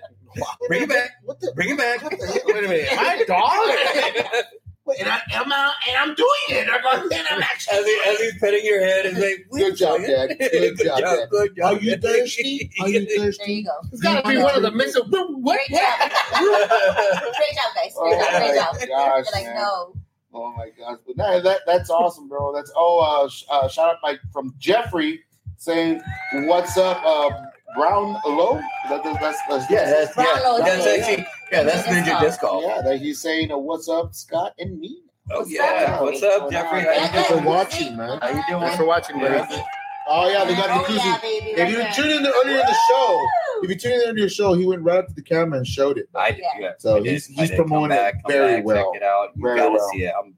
[0.69, 1.11] Bring it back.
[1.25, 1.51] What the?
[1.53, 2.01] Bring it back.
[2.03, 2.37] What the hell?
[2.47, 2.89] Wait a minute.
[2.95, 4.43] My dog.
[4.91, 6.67] Wait, and, I, am out, and I'm doing it.
[6.69, 7.77] I'm, and I'm actually.
[7.77, 10.37] As, he, as he's petting your head and like, Good job, Dad.
[10.39, 11.29] Good job, Dad.
[11.29, 11.73] Good job.
[11.73, 12.71] Are you thirsty?
[12.81, 13.43] Are you thirsty?
[13.45, 13.71] There you go.
[13.91, 15.03] It's got to be one of the missing.
[15.07, 15.59] What?
[15.67, 15.99] Great job.
[15.99, 17.93] Great job, guys.
[17.97, 18.39] Great job.
[18.39, 18.75] Great job.
[18.75, 19.55] Oh, my gosh, like, man.
[19.55, 19.93] no.
[20.33, 20.97] Oh my gosh!
[21.05, 22.53] But no, that that's awesome, bro.
[22.55, 25.19] That's oh, uh, sh- uh, shout out like from Jeffrey
[25.57, 26.01] saying,
[26.45, 27.29] "What's up, uh,
[27.75, 28.59] Brown Low?"
[28.89, 30.23] That, that, that's, that's Yeah, that's yeah.
[30.23, 30.99] Brownlow That's Day.
[30.99, 31.63] actually yeah.
[31.63, 32.21] That's Ninja golf.
[32.23, 32.63] Disc Golf.
[32.65, 32.81] yeah.
[32.81, 35.01] That he's saying, uh, "What's up, Scott and me?"
[35.31, 35.95] Oh What's yeah.
[35.97, 36.01] up?
[36.01, 36.81] What's up, Jeffrey?
[36.81, 38.19] How you Thanks for watching, man.
[38.21, 38.61] How you doing?
[38.61, 39.33] Thanks for watching, buddy.
[39.35, 39.63] Yeah.
[40.09, 41.21] Oh yeah, they got Oh, the yeah, koozie.
[41.21, 41.45] baby.
[41.61, 41.91] If you there.
[41.93, 43.27] tuned in the, earlier in the show,
[43.63, 45.57] if you tuned in earlier in the show, he went right up to the camera
[45.59, 46.09] and showed it.
[46.15, 46.39] I did.
[46.39, 46.47] Yeah.
[46.59, 46.71] Yeah.
[46.79, 47.05] So did.
[47.11, 48.91] he's- he's promoting it back, come very back, well.
[48.93, 49.29] Check it out.
[49.35, 49.89] You Very gotta well.
[49.93, 50.13] see it.
[50.19, 50.35] I'm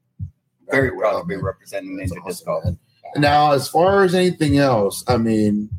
[0.70, 2.66] very Very proud well, to be representing Ninja Disc awesome, Golf.
[2.66, 2.78] man.
[3.18, 5.70] Now, as far as anything else, I mean,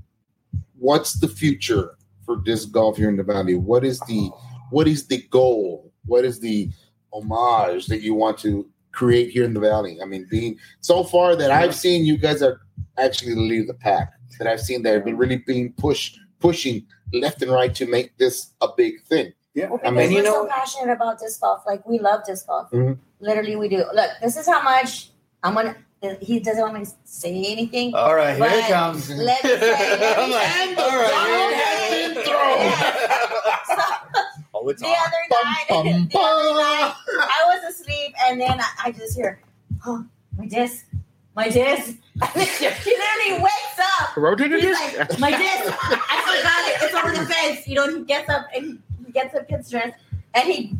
[0.84, 3.54] what's the future for disc golf here in the valley?
[3.54, 4.30] What is the
[4.70, 5.90] what is the goal?
[6.06, 6.70] What is the
[7.12, 9.98] homage that you want to create here in the valley?
[10.02, 12.60] I mean, being so far that I've seen, you guys are
[12.98, 14.12] actually the lead of the pack.
[14.38, 18.16] That I've seen that have been really being pushed, pushing left and right to make
[18.18, 19.32] this a big thing.
[19.54, 19.68] Yeah.
[19.70, 21.62] Well, I mean, you we're know- so passionate about disc golf.
[21.66, 22.70] Like we love disc golf.
[22.72, 22.98] Mhm.
[23.20, 23.78] Literally, we do.
[23.94, 25.10] Look, this is how much
[25.42, 25.76] I'm gonna.
[26.20, 27.94] He doesn't want me to say anything.
[27.94, 29.08] All right, here it comes.
[29.10, 29.60] let me say-
[30.00, 32.24] let I'm me like, say- all right, has here it been is.
[33.66, 33.74] So,
[34.54, 34.94] Oh, it's the on.
[34.94, 39.40] other night, Bum, the other night, I was asleep, and then I, I just hear,
[39.84, 40.04] "Oh,
[40.38, 40.86] my disc,
[41.34, 41.86] my disc.
[41.96, 44.16] he literally wakes up.
[44.16, 44.98] Rotated He's disc?
[44.98, 45.74] like, my disc.
[45.82, 46.82] I forgot it.
[46.84, 47.66] It's over the fence.
[47.66, 49.94] You know, he gets up and he gets up, gets dressed,
[50.34, 50.74] and he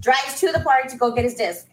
[0.00, 1.66] drives to the park to go get his disc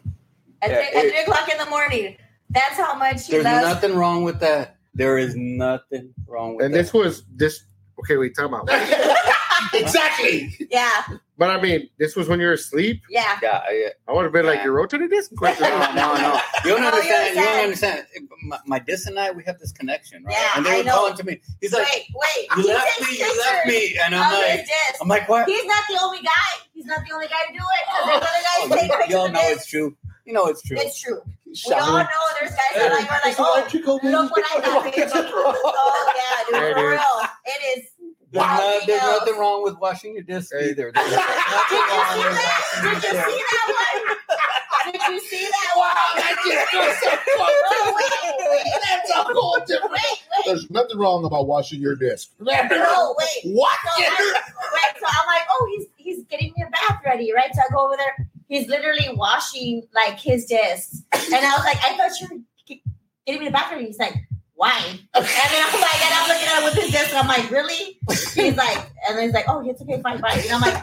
[0.62, 2.16] at, Yeah, three, at three o'clock in the morning.
[2.52, 3.66] That's how much he There's loves.
[3.68, 4.78] nothing wrong with that.
[4.94, 6.80] There is nothing wrong with And that.
[6.80, 7.64] this was this.
[8.00, 8.68] Okay, wait, time out.
[9.74, 10.56] exactly.
[10.70, 11.04] Yeah,
[11.38, 13.02] But I mean, this was when you were asleep.
[13.10, 13.38] yeah.
[13.42, 13.90] yeah, yeah.
[14.08, 14.66] I would have been like, Yeah.
[14.66, 16.40] "You rotated disc?" No, no, no.
[16.66, 17.36] You don't oh, No, understand.
[17.36, 18.06] You you're don't understand.
[18.44, 20.36] My, my dis and I, we have this connection, right?
[20.36, 20.92] Yeah, and they I were know.
[20.96, 21.42] calling to me.
[21.62, 22.48] He's like, wait, wait.
[22.58, 23.18] "You he left takes me.
[23.20, 25.02] You left pictures me," and I'm his like, disc.
[25.02, 25.48] I'm like, what?
[25.48, 26.32] He's not the only guy.
[26.74, 27.86] He's not the only guy to do it.
[27.88, 28.28] 'cause there's other
[28.64, 29.58] Oh, guys take you, pictures y'all of know discs.
[29.62, 29.98] it's true.
[30.26, 30.78] You know it's true.
[30.80, 31.22] It's true.
[31.52, 32.06] We all know
[32.40, 34.86] there's guys that like, are like, oh, electrical, look what I got.
[34.94, 35.12] bitch.
[35.14, 37.28] Oh yeah, dude, for real.
[37.46, 37.86] It is.
[38.32, 40.92] There's, Wow, no- there's nothing wrong with washing your disc either.
[40.94, 43.02] There's Did nothing you wrong see that?
[43.02, 44.18] Did you see that one?
[44.92, 46.24] Did you see that Wow, one?
[46.24, 49.92] that just goes so Oh, wait, wait, That's a whole different.
[49.92, 50.46] wait, wait.
[50.46, 52.30] There's nothing wrong about washing your disc.
[52.40, 53.54] No, wait.
[53.54, 53.78] What?
[53.84, 54.42] So, I,
[54.74, 57.54] right, so I'm like, oh, he's he's getting your bath ready, right?
[57.54, 58.28] So I go over there.
[58.52, 62.84] He's literally washing like his discs, and I was like, I thought you were ge-
[63.26, 63.86] getting me the bathroom.
[63.86, 64.14] He's like,
[64.62, 64.78] why?
[65.16, 67.16] And then I'm like, and I'm looking at it with his disc.
[67.16, 67.98] I'm like, really?
[68.36, 70.38] He's like, and then he's like, oh, it's okay, fine, fine.
[70.38, 70.80] And I'm like,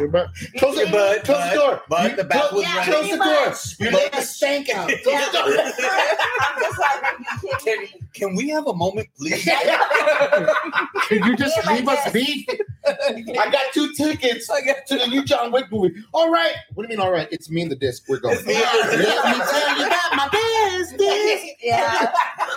[0.57, 1.83] Close the, But- close the door.
[1.89, 2.85] but the back was Yeah.
[2.85, 3.55] Close the pretty door.
[3.79, 4.89] You're letting the stank out.
[5.05, 5.27] Close Yeah.
[5.27, 5.45] the door.
[6.41, 8.09] I'm just like, you kidding Can, me?
[8.15, 9.45] can we have a moment, please?
[11.09, 12.49] Can you just Yeah, like leave us be?
[12.85, 15.95] I got two tickets to the new John Wick movie.
[16.13, 16.53] All right.
[16.75, 17.29] What do you mean, all right?
[17.31, 18.05] It's me and the disc.
[18.09, 18.37] We're going.
[18.39, 19.25] It's me and the disc.
[19.25, 21.53] Let me tell you about my business.
[21.63, 22.13] Yeah,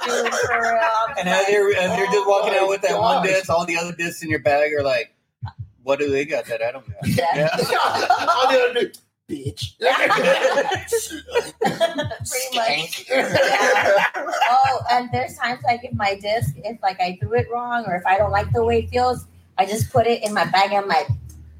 [0.05, 1.10] dude, for real.
[1.11, 3.35] I'm And as you're, as you're just walking Oh out with my that one gosh.
[3.35, 5.13] disc, all the other discs in your bag are like,
[5.83, 7.07] what do they got that I don't got?
[7.07, 7.25] Yeah.
[7.35, 7.49] Yeah.
[8.29, 8.97] All the other dude,
[9.27, 9.77] bitch.
[11.59, 13.05] Pretty much.
[13.09, 14.05] Yeah.
[14.51, 17.95] Oh, and there's times like if my disc, if like I threw it wrong or
[17.95, 19.25] if I don't like the way it feels,
[19.57, 20.71] I just put it in my bag.
[20.71, 21.07] I'm like,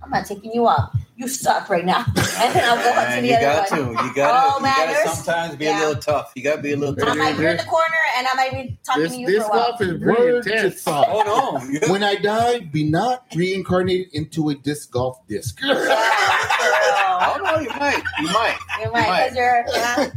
[0.04, 0.92] I'm not taking you out.
[1.16, 2.06] You suck right now.
[2.42, 3.80] And then I'll go up to the you other got one.
[3.80, 4.04] to.
[4.08, 4.56] You got to.
[4.56, 5.78] Oh, you got to sometimes be yeah.
[5.78, 6.32] a little tough.
[6.36, 7.18] You got to be a little I tough.
[7.18, 9.50] might be in the corner and I might be talking This to you this for
[9.54, 9.70] a while.
[9.72, 10.82] golf is pretty Word intense.
[10.82, 11.08] thought.
[11.10, 11.64] Oh no!
[11.70, 15.60] You- When I die, be not reincarnated into a disc golf disc.
[15.64, 15.92] Yeah, for.
[15.92, 17.60] I don't know.
[17.60, 18.04] You might.
[18.20, 18.58] You might.
[18.82, 20.10] You might, because you're, yeah.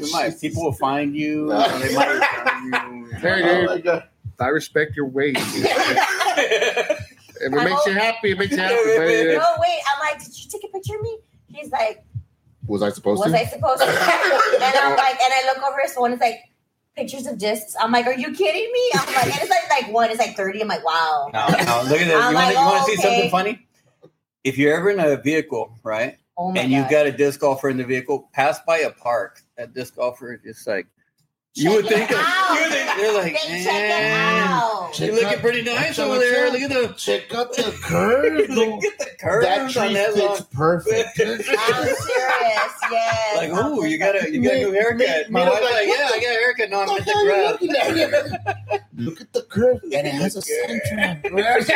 [0.00, 0.40] You might.
[0.40, 1.48] People will find you.
[1.48, 3.16] They might find you.
[3.18, 4.02] Hey, dude, my
[4.40, 5.36] I respect your ways.
[7.42, 8.74] If it I'm makes you happy, it makes you happy.
[8.98, 9.36] Baby.
[9.36, 9.80] No, wait.
[9.92, 11.18] I'm like, did you take a picture of me?
[11.48, 12.04] He's like,
[12.66, 13.32] Was I supposed was to?
[13.32, 13.88] Was I supposed to?
[14.64, 16.12] and I'm like, and I look over his phone.
[16.12, 16.40] It's like
[16.96, 17.74] pictures of discs.
[17.80, 18.90] I'm like, are you kidding me?
[18.94, 20.10] I'm like, and it's like like one.
[20.10, 20.60] It's like thirty.
[20.60, 21.30] I'm like, wow.
[21.32, 21.82] No, no.
[21.88, 22.08] Look at this.
[22.08, 23.02] You I'm want like, to oh, see okay.
[23.02, 23.66] something funny?
[24.44, 26.76] If you're ever in a vehicle, right, Oh my and god.
[26.76, 29.42] you've got a disc golfer in the vehicle, pass by a park.
[29.56, 30.86] That disc golfer is just like
[31.54, 32.10] you would think.
[32.10, 32.54] it out.
[32.54, 33.90] You would think they're like, They check it
[34.50, 34.92] out.
[34.92, 36.50] Check you're looking out- pretty nice over out- there.
[36.50, 38.48] Look at the Check out the curve.
[38.50, 40.46] look at the curves that on tree that fits long.
[40.52, 41.08] perfect.
[41.20, 42.06] I'm serious.
[42.90, 43.36] Yes.
[43.36, 44.98] Like, oh, you got a you got a new haircut.
[44.98, 46.70] me- My wife's like, like, yeah, the- I got a haircut.
[46.70, 47.58] No, I'm What at the the hell are
[47.90, 48.22] you grass.
[48.30, 48.86] looking at?
[48.96, 50.80] Look at the curve, and it has a center.
[51.24, 51.68] Oh my gosh.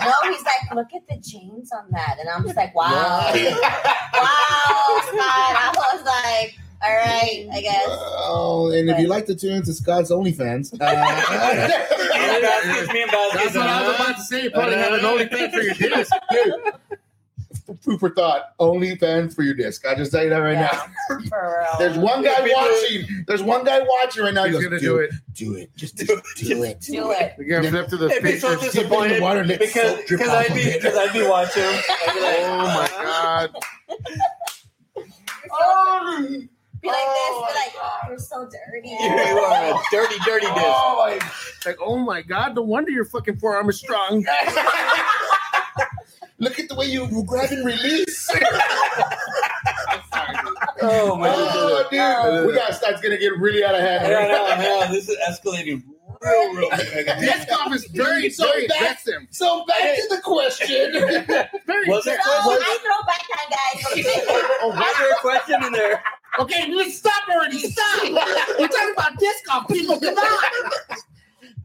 [0.00, 2.16] No, he's like, look at the chains on that.
[2.20, 2.90] And I'm just like, wow.
[2.90, 3.30] wow,
[5.06, 5.16] Scott.
[5.22, 7.86] I was like, all right, I guess.
[7.88, 10.78] Oh, and if you like to tune into Scott's OnlyFans, uh,
[12.40, 14.42] Vasquez, me and Vasquez, That's what I was about to say.
[14.44, 16.12] You probably have an OnlyFans for your disc.
[17.82, 18.56] food for thought.
[18.58, 19.86] OnlyFans for your disc.
[19.86, 21.76] I just tell you that right Yeah, now.
[21.78, 23.24] There's one guy watching.
[23.26, 24.44] There's one guy watching right now.
[24.44, 25.10] He's He gonna goes, do it.
[25.34, 25.70] Do it.
[25.76, 26.06] Just do,
[26.36, 26.80] Do it.
[26.80, 27.34] Do it.
[27.38, 28.48] You're gonna flip to the They'd be so.
[28.54, 31.62] Dip in the disappointed water, because because I'd be because I'd be watching.
[31.62, 33.50] I'd be like, Oh my god!
[35.52, 36.42] Oh,
[36.80, 37.54] Be like Oh this.
[37.54, 38.08] Be oh like, God.
[38.08, 38.88] you're so dirty.
[39.00, 40.54] You are a dirty, dirty dude.
[40.56, 41.18] oh my
[41.66, 42.54] Like, oh my god!
[42.54, 44.24] No wonder your fucking forearm is strong.
[46.38, 48.30] Look at the way you grab and release.
[50.82, 52.30] Oh my oh, god.
[52.30, 52.46] dude.
[52.48, 54.06] We got starts gonna get really out of hand.
[54.08, 55.82] Yeah, no, no, this is escalating
[56.22, 57.06] real, real big.
[57.06, 59.26] Disc is very, So very back- aggressive.
[59.30, 60.92] So back to the question.
[61.66, 64.04] Very Was it- So was I throw back time, guys.
[64.62, 66.02] Oh, was there a question in there?
[66.38, 67.58] Okay, let's stop already.
[67.58, 68.02] Stop.
[68.58, 69.98] We're talking about disc golf, people.
[70.00, 70.52] Come on.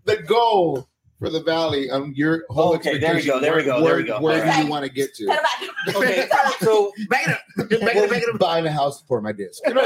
[0.06, 0.88] the goal
[1.20, 3.74] for the valley on your whole Okay, there we expectation, go, there we where- go,
[3.76, 4.22] there Where, we go.
[4.22, 5.26] where do you want to get to?
[5.26, 5.96] Put back.
[5.96, 6.28] Okay,
[6.60, 7.40] so Back it up.
[7.58, 8.10] Back it up.
[8.10, 8.40] Back it up.
[8.40, 9.62] Buying a house for my disc.
[9.66, 9.84] Dude, he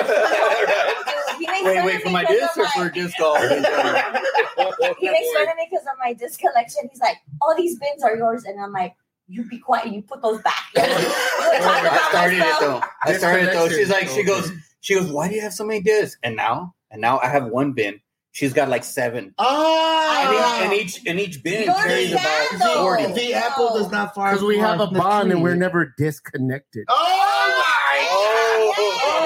[1.52, 3.40] makes wait, wait for my my 'cause disc or for my- disc golf?
[5.00, 6.90] He makes fun of me because of my disc collection.
[6.92, 8.44] He's like, all these bins are yours.
[8.46, 8.94] And I'm like,
[9.28, 9.88] you be quiet.
[9.94, 10.56] You put those back.
[10.76, 12.82] You know, talk I about started it though.
[13.04, 13.70] I started it though.
[13.70, 16.18] She's like, she goes, she goes, why do you have so many discs?
[16.24, 18.00] And now, and now I have one bin.
[18.32, 19.26] She's got like seven.
[19.26, 22.84] And Ah, each, and each, and each bin You carries about understand, though.
[22.84, 23.06] forty.
[23.14, 23.38] the No.
[23.38, 26.86] apple does not far Because we have a the bond and we're never disconnected.
[26.90, 28.08] Oh my!
[28.12, 29.19] Oh, oh my yes.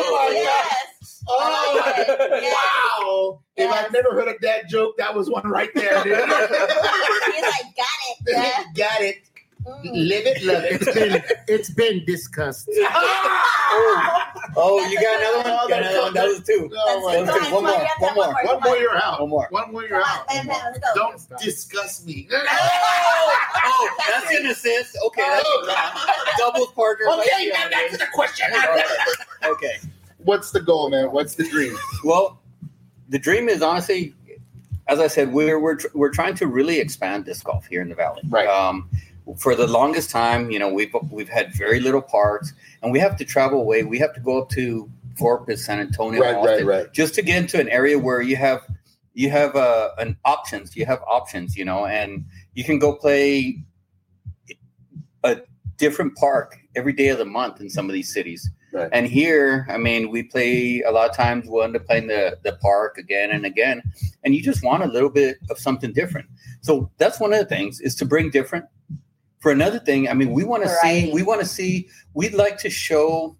[1.27, 2.07] Oh, I like.
[2.43, 2.55] Yes.
[3.01, 3.39] wow!
[3.55, 6.17] If I've never heard of that joke, that was one right there, dude.
[6.17, 8.17] He's like, got it.
[8.27, 8.63] Yeah.
[8.75, 9.17] Got it.
[9.65, 10.07] Mm.
[10.09, 10.93] Live it, love It's it.
[10.93, 12.67] been it's been discussed.
[12.75, 14.23] Oh,
[14.57, 15.45] oh, you got another one?
[15.47, 16.13] Oh, You got another one?
[16.13, 16.69] That was two.
[16.75, 17.47] Oh my Let's God.
[17.47, 18.33] do one more, one more.
[18.43, 19.21] One more, you're out.
[19.21, 19.47] One more.
[19.51, 20.25] One more, you're out.
[20.29, 20.87] on, man, man, let's go.
[20.95, 22.27] Don't discuss me.
[22.33, 24.97] Oh, that's an assist.
[25.05, 27.05] Okay, that's doubles Parker.
[27.09, 28.47] Okay, now back to the question.
[29.45, 29.77] Okay.
[30.25, 31.11] What's the goal, man?
[31.11, 31.75] What's the dream?
[32.03, 32.39] Well,
[33.09, 34.13] the dream is honestly,
[34.87, 37.95] as I said, we're we're we're trying to really expand disc golf here in the
[37.95, 38.21] valley.
[38.27, 38.47] Right.
[38.47, 38.89] Um,
[39.37, 43.15] for the longest time, you know, we've we've had very little parks, and we have
[43.17, 43.83] to travel away.
[43.83, 46.93] We have to go up to Corpus, San Antonio, Right, right, right.
[46.93, 48.61] just to get into an area where you have
[49.13, 50.75] you have uh, an options.
[50.75, 53.59] You have options, you know, and you can go play
[55.23, 55.37] a
[55.77, 58.49] different park every day of the month in some of these cities.
[58.73, 58.89] Right.
[58.91, 61.45] And here, I mean, we play a lot of times.
[61.47, 63.83] We'll end up playing the the park again and again,
[64.23, 66.27] and you just want a little bit of something different.
[66.61, 68.65] So that's one of the things is to bring different.
[69.41, 71.11] For another thing, I mean, we want to see.
[71.13, 71.87] We want to see.
[72.15, 73.37] We'd like to show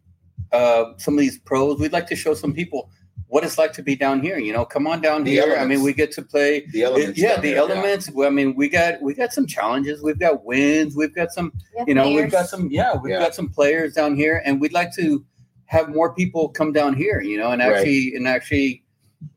[0.51, 1.79] uh, some of these pros.
[1.79, 2.91] We'd like to show some people
[3.33, 4.37] what it's like to be down here.
[4.37, 5.55] You know, come on down The here.
[5.57, 7.17] I mean, we get to play The elements.
[7.19, 8.11] yeah, the there, elements.
[8.11, 10.03] Well, I mean, we got we got some challenges.
[10.03, 10.95] We've got wins.
[10.95, 11.51] We've got some.
[11.87, 12.69] You know, we've got some.
[12.69, 13.17] Yeah, we've Yeah.
[13.19, 15.25] got some players down here, and we'd like to
[15.65, 17.21] have more people come down here.
[17.21, 17.73] You know, and Right.
[17.75, 18.83] actually and actually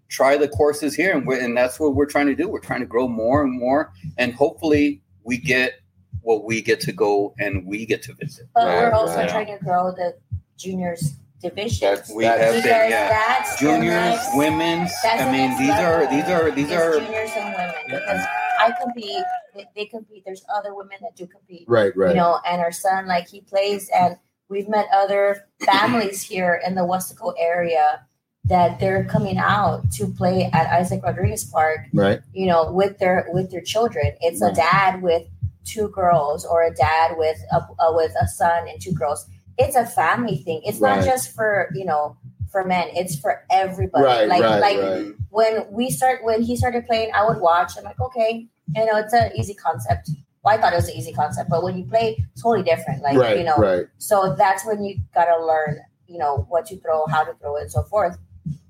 [0.08, 2.50] try the courses here, and we're, and that's what we're trying to do.
[2.50, 5.72] We're trying to grow more and more, and hopefully we get
[6.20, 8.46] what we get to go and we get to visit.
[8.54, 9.28] But Right, we're also right.
[9.30, 10.16] trying to grow the
[10.58, 11.88] juniors division.
[11.88, 14.92] That's- We That's- have because been, yeah, that's juniors, next- women's.
[15.02, 18.26] that's I mean, next these are these are these It's are juniors and women because
[18.58, 19.24] I compete.
[19.54, 20.22] They, they compete.
[20.24, 21.64] There's other women that do compete.
[21.68, 22.10] Right, right.
[22.10, 24.16] You know, and our son, like he plays, and
[24.48, 28.06] we've met other families here in the Weslaco area
[28.44, 31.80] that they're coming out to play at Isaac Rodriguez Park.
[31.92, 32.20] right.
[32.32, 34.12] You know, with their with their children.
[34.20, 35.24] It's a dad with
[35.64, 39.26] two girls or a dad with a, a with a son and two girls.
[39.58, 40.60] It's a family thing.
[40.64, 42.16] It's not just for you know
[42.50, 42.88] for men.
[42.92, 44.04] It's for everybody.
[44.04, 45.14] Right, like right, like right.
[45.30, 47.72] when we start when he started playing, I would watch.
[47.76, 50.10] I'm like, okay, you know, it's an easy concept.
[50.42, 53.02] Well, I thought it was an easy concept, but when you play, it's totally different.
[53.02, 53.86] Like right, you know, right.
[53.98, 57.62] so that's when you gotta learn, you know, what to throw, how to throw it,
[57.62, 58.16] and so forth.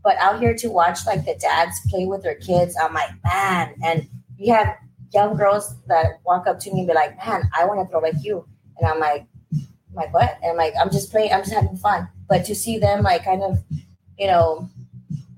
[0.03, 3.75] But out here to watch like the dads play with their kids, I'm like, man,
[3.85, 4.09] and
[4.39, 4.77] you have
[5.13, 8.01] young girls that walk up to me and be like, man, I want to throw
[8.01, 8.47] like you,
[8.79, 9.27] and I'm like,
[9.97, 10.39] like what?
[10.43, 12.09] And I'm like, I'm just playing, I'm just having fun.
[12.29, 13.59] But to see them like kind of,
[14.19, 14.69] you know,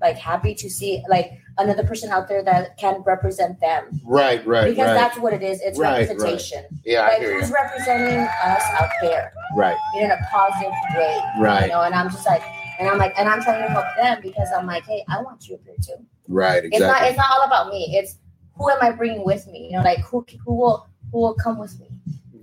[0.01, 4.69] like happy to see like another person out there that can represent them Right, right,
[4.69, 4.93] because right.
[4.93, 5.59] that's what it is.
[5.61, 6.07] It's Right, right.
[6.09, 6.65] representation.
[6.85, 7.55] Yeah, I like who's you.
[7.55, 11.81] representing us out there Right, in a positive way, right, you know?
[11.81, 12.41] And I'm just like,
[12.79, 15.47] and I'm like, and I'm trying to help them because I'm like, hey, I want
[15.49, 16.05] you up here too.
[16.29, 16.63] right.
[16.63, 16.77] Exactly.
[16.77, 17.97] It's not, it's not all about me.
[17.97, 18.15] It's
[18.55, 19.67] who am I bringing with me?
[19.71, 21.87] You know, like who who will who will come with me?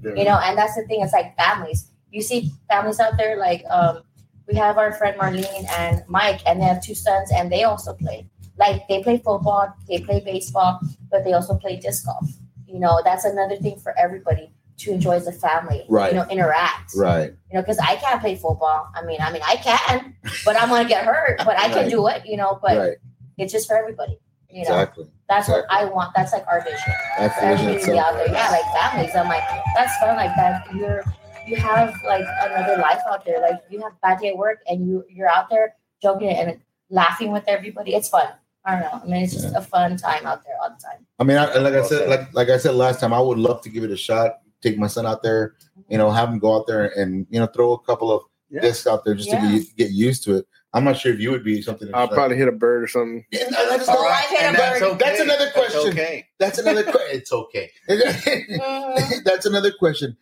[0.04, 1.00] You know, and that's the thing.
[1.00, 1.90] It's like families.
[2.10, 4.02] You see families out there like um,
[4.48, 7.92] we have our friend Marlene and Mike, and they have two sons, and they also
[7.94, 8.26] play.
[8.58, 10.80] Like they play football, they play baseball,
[11.10, 12.26] but they also play disc golf.
[12.66, 15.84] You know, that's another thing for everybody to enjoy as a family.
[15.88, 16.12] Right.
[16.12, 16.92] You know, interact.
[16.96, 18.88] Right, You know, because I can't play football.
[18.94, 21.38] I mean, I mean, I can, but I'm gonna get hurt.
[21.44, 21.90] But I can Right.
[21.90, 22.22] do it.
[22.26, 22.96] You know, but right.
[23.38, 24.18] it's just for everybody.
[24.48, 25.06] You know, Exactly.
[25.28, 25.64] that's what.
[25.68, 26.12] I want.
[26.16, 26.78] That's like our vision
[27.18, 28.06] That's the vision everybody to be itself.
[28.06, 28.32] out there.
[28.32, 29.14] Yeah, like families.
[29.16, 29.42] I'm like,
[29.76, 30.16] that's fun.
[30.16, 31.04] Like that, you're
[31.46, 33.40] you have like another life out there.
[33.40, 36.60] Like you have a bad day at work, and you you're out there joking and
[36.90, 37.94] laughing with everybody.
[37.94, 38.28] It's fun.
[38.64, 39.00] I don't know.
[39.02, 41.06] I mean, it's just a fun time out there all the time.
[41.20, 43.62] I mean, I, like I said, like like I said last time, I would love
[43.62, 44.38] to give it a shot.
[44.62, 45.54] Take my son out there,
[45.88, 48.60] you know, have him go out there and you know throw a couple of Yeah.
[48.62, 49.40] discs out there just Yeah.
[49.40, 50.46] to get, get used to it.
[50.72, 51.88] I'm not sure if you would be something.
[51.94, 53.24] I'll probably hit a bird or something.
[53.30, 54.88] Yeah, no, that's, Oh, I hit a that's bird.
[54.92, 54.98] okay.
[55.04, 55.92] That's another That's question.
[55.92, 56.26] okay.
[56.38, 57.16] that's another question.
[57.16, 57.70] It's okay.
[57.88, 59.24] Mm.
[59.24, 60.16] That's another question.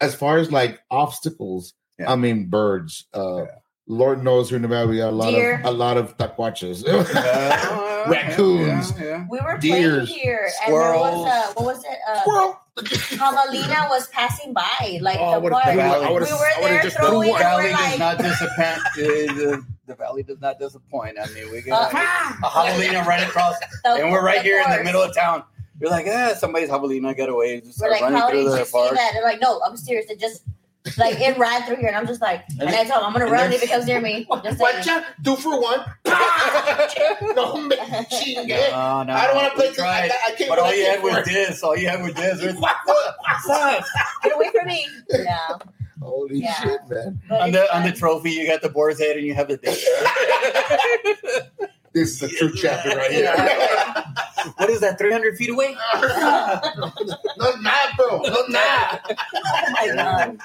[0.00, 2.12] As far as like obstacles, Yeah.
[2.12, 3.06] I mean birds.
[3.14, 3.46] Uh,
[3.88, 5.60] Lord knows here in Nevada we got a lot Deer.
[5.60, 8.04] of a lot of taquaches, Yeah.
[8.10, 8.92] Raccoons.
[8.98, 9.26] Yeah, yeah.
[9.30, 11.26] We were Deers, playing here, and there was squirrels.
[11.28, 11.98] uh, what was it?
[12.08, 12.60] Uh, Squirrel.
[12.78, 15.72] Javelina was passing by, like Oh, the would've park.
[15.72, 15.88] threw one.
[15.88, 17.38] I We were would've- I would've there just The throwing, one.
[17.40, 18.58] valley we're does like, not disappoint.
[18.86, 21.16] uh, the, the valley does not disappoint.
[21.20, 22.00] I mean, we got uh, a
[22.50, 25.42] javelina right across, the- and we're right the here in the middle of town.
[25.80, 27.60] You're like, ah, somebody's javelina got away.
[27.60, 29.10] Just We're like, running how did through you the see that?
[29.12, 30.08] They're like, no, I'm serious.
[30.10, 30.42] It just
[30.96, 33.12] like it ran through here, and I'm just like, and, And I told him I'm
[33.12, 34.24] gonna run if it comes near me.
[34.44, 35.00] Just What saying.
[35.00, 35.80] you do for one?
[37.34, 38.48] no, man, chingue.
[38.48, 39.68] No, no, I don't want to play.
[39.70, 40.10] we tried.
[40.12, 40.48] I, I can't.
[40.48, 41.62] But all you had was this.
[41.64, 42.40] All you had was this.
[44.22, 44.86] Get away from me.
[45.10, 45.48] Yeah.
[46.00, 46.54] Holy Yeah.
[46.60, 47.20] shit, man!
[47.28, 49.48] But on it's the on the trophy, you got the boar's head, and you have
[49.48, 49.78] the dick.
[51.96, 53.32] This is a true chapter right here.
[54.58, 54.98] what is that?
[54.98, 55.74] Three hundred feet away?
[55.94, 58.20] no, not bro.
[58.20, 59.00] No, not.
[59.10, 60.38] Oh my god.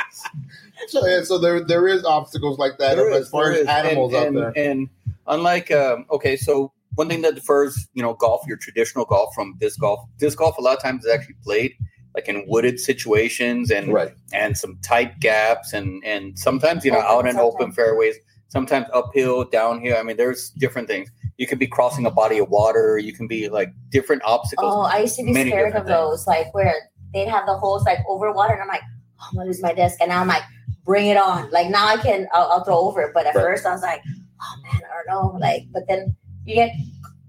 [0.88, 3.68] So yeah, so there there is obstacles like that There as is, far as is.
[3.68, 4.54] animals and, out and, there.
[4.56, 4.89] And
[5.28, 9.58] unlike, um, okay, so one thing that differs, you know, golf, your traditional golf from
[9.60, 9.99] disc golf.
[10.20, 11.74] Disc golf, a lot of times is actually played
[12.16, 14.14] like in wooded situations and Right.
[14.34, 17.76] and some tight gaps and and sometimes you know Open out in open sometimes.
[17.76, 18.16] fairways.
[18.52, 19.95] Sometimes uphill, downhill.
[19.97, 21.10] I mean, there's different things.
[21.38, 22.97] You could be crossing a body of water.
[22.97, 24.74] You can be like different obstacles.
[24.76, 26.76] Oh, I used to be scared of those, like where
[27.14, 28.82] they'd have the holes like over water, and I'm like,
[29.22, 30.43] oh, I'm gonna lose my disc, and now I'm like,
[30.84, 31.49] bring it on.
[31.52, 33.41] Like now I can, I'll, I'll throw over it, but at Right.
[33.41, 34.02] first I was like,
[34.41, 36.72] oh man, I don't know, like, but then you get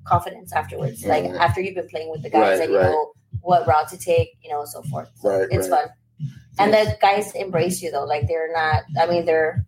[0.04, 1.38] confidence afterwards, like Mhm.
[1.38, 2.90] after you've been playing with the guys Right, and you right.
[2.90, 3.12] know
[3.42, 5.08] what route to take, you know, so forth.
[5.20, 5.86] So Right, it's fun,
[6.58, 8.82] and the guys embrace you though, like they're not.
[9.00, 9.64] I mean, they're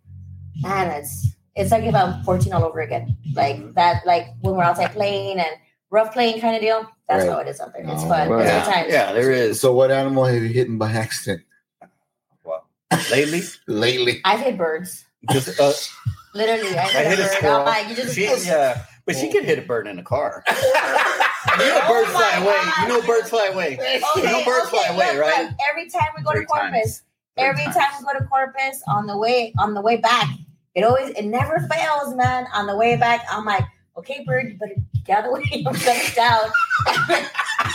[0.63, 3.17] man, it's it's like if I'm 14 all over again.
[3.35, 5.49] Like that, like when we're outside playing and
[5.91, 6.89] rough playing kind of deal.
[7.09, 7.33] That's Right.
[7.33, 7.83] how it is out there.
[7.85, 8.31] It's Oh, fun.
[8.31, 8.47] right.
[8.47, 9.61] It's Yeah, yeah, there is.
[9.61, 11.43] So, what animal have you hit by accident
[12.45, 12.67] Well,
[13.11, 14.21] lately, lately?
[14.25, 15.05] I've hit birds.
[15.31, 15.73] just uh,
[16.35, 17.37] Literally, I I hit, hit a a bird.
[17.37, 17.57] squirrel.
[17.61, 20.43] I'm like, you just She, yeah, but she could hit a bird in a car.
[21.59, 22.55] You know Oh birds fly away.
[22.55, 22.83] God.
[22.83, 23.75] You know birds fly away.
[23.79, 25.45] Okay, you know birds okay, fly away, look, right?
[25.45, 27.03] look, every time we go Three to Corpus,
[27.37, 27.77] every times.
[27.77, 30.31] time we go to Corpus on the way on the way back,
[30.75, 32.47] it always it never fails, man.
[32.55, 33.64] On the way back, I'm like,
[33.97, 36.41] okay, bird, you better get out of the way, I'm shut down.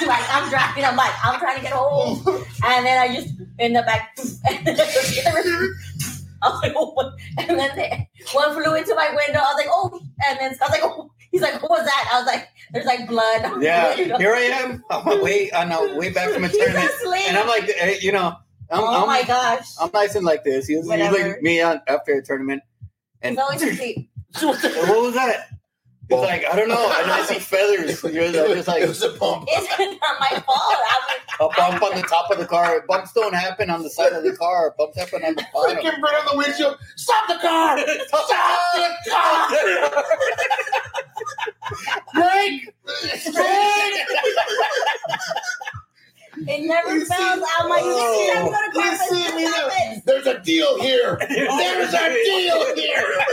[0.07, 2.23] like I'm driving, I'm like, I'm trying to get home,
[2.65, 4.11] and then I just in the back,
[6.41, 7.13] I was like, oh, what?
[7.37, 9.39] and then they, one flew into my window.
[9.39, 12.09] I was like, oh, and then I was like, oh, he's like, what was that?
[12.13, 13.61] I was like, there's like blood.
[13.61, 14.17] Yeah, You know?
[14.17, 16.91] here I am on my way on the way back from a He's tournament,
[17.27, 18.35] and I'm like, eh, you know,
[18.71, 19.65] I'm, oh I'm, my gosh.
[19.81, 20.67] I'm nice and like this.
[20.67, 21.29] He was, he was Whatever.
[21.29, 22.63] like me on after a tournament,
[23.21, 24.09] and He's always asleep.
[24.41, 25.49] what was that?
[26.11, 28.03] It's like, I don't know, and I see feathers.
[28.13, 29.45] You're just like it was a bump.
[29.47, 30.75] It's not my fault.
[31.39, 32.83] A bump on the top of the car.
[32.87, 34.73] Bumps don't happen on the side of the car.
[34.77, 35.77] Bumps happen on the bottom.
[35.77, 36.77] Freaking bird on the windshield.
[36.95, 37.77] Stop the car!
[38.07, 38.27] Stop
[38.73, 39.49] the car!
[42.15, 42.73] Break!
[43.33, 44.07] Break!
[46.47, 47.43] It never You see- fails.
[47.59, 49.09] I'm like, you see, I'm Oh, gonna you Corpus.
[49.09, 50.01] see me What now?
[50.05, 51.17] There's a deal here.
[51.29, 53.15] There's a deal here.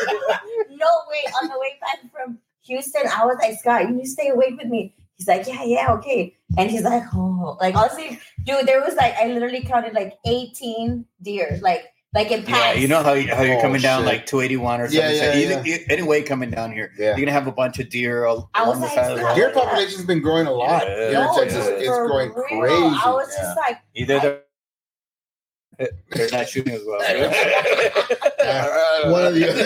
[0.79, 1.33] No way.
[1.43, 4.95] On the way back from Houston, I was like, Scott, you stay awake with me.
[5.17, 6.37] He's like, yeah, yeah, okay.
[6.59, 11.07] And he's like, oh, like honestly, dude, there was like I literally counted like 18
[11.23, 11.87] deer, like
[12.17, 14.07] like in Yeah, you know how, you, how you're Oh, coming down shit.
[14.07, 15.01] like 281 or something.
[15.01, 17.09] Yeah, so yeah, either, Anyway, coming down here, Yeah.
[17.09, 19.25] you're gonna have a bunch of deer all, I was the like, side of the
[19.25, 19.35] road.
[19.37, 20.95] Deer population's been growing a lot Yeah.
[20.97, 21.67] here in No, Texas.
[21.67, 22.45] dude, It's growing real.
[22.61, 22.97] crazy.
[23.05, 24.19] I was just like, Either
[25.79, 27.01] they're, they're not shooting as well.
[28.39, 29.65] Yeah, one or the other.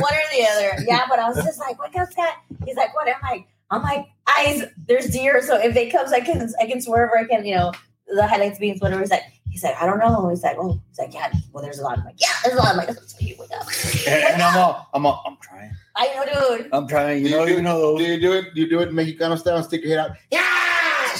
[0.00, 0.84] one or the other.
[0.86, 2.34] Yeah, but I was just like, what else got?
[2.66, 3.08] He's like, what?
[3.08, 5.40] I'm like, I'm like, eyes, there's deer.
[5.42, 7.72] So if they comes, I can I can swerve or I can, you know,
[8.06, 9.00] the highlights beams, whatever.
[9.00, 10.28] He's like, he's like, I don't know.
[10.28, 11.98] He's like, oh, he's like, yeah, well, there's a lot.
[11.98, 12.68] I'm like, yeah, there's a lot.
[12.72, 13.66] I'm like, that's you wake up.
[14.06, 15.72] and, and I'm all, I'm all, I'm trying.
[15.96, 16.68] I know, dude.
[16.72, 17.24] I'm trying.
[17.24, 18.54] You know, you know Do you do it?
[18.54, 19.56] Do you do it Mexicano style?
[19.56, 20.16] And stick your head out.
[20.30, 20.40] Yeah!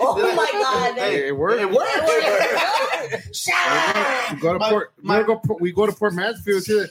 [0.00, 0.94] oh my god.
[0.98, 1.60] Hey, it worked.
[1.60, 1.88] It worked.
[4.32, 4.92] We go to My- Port.
[5.02, 6.86] my- we, go, we go to Port Mansfield too.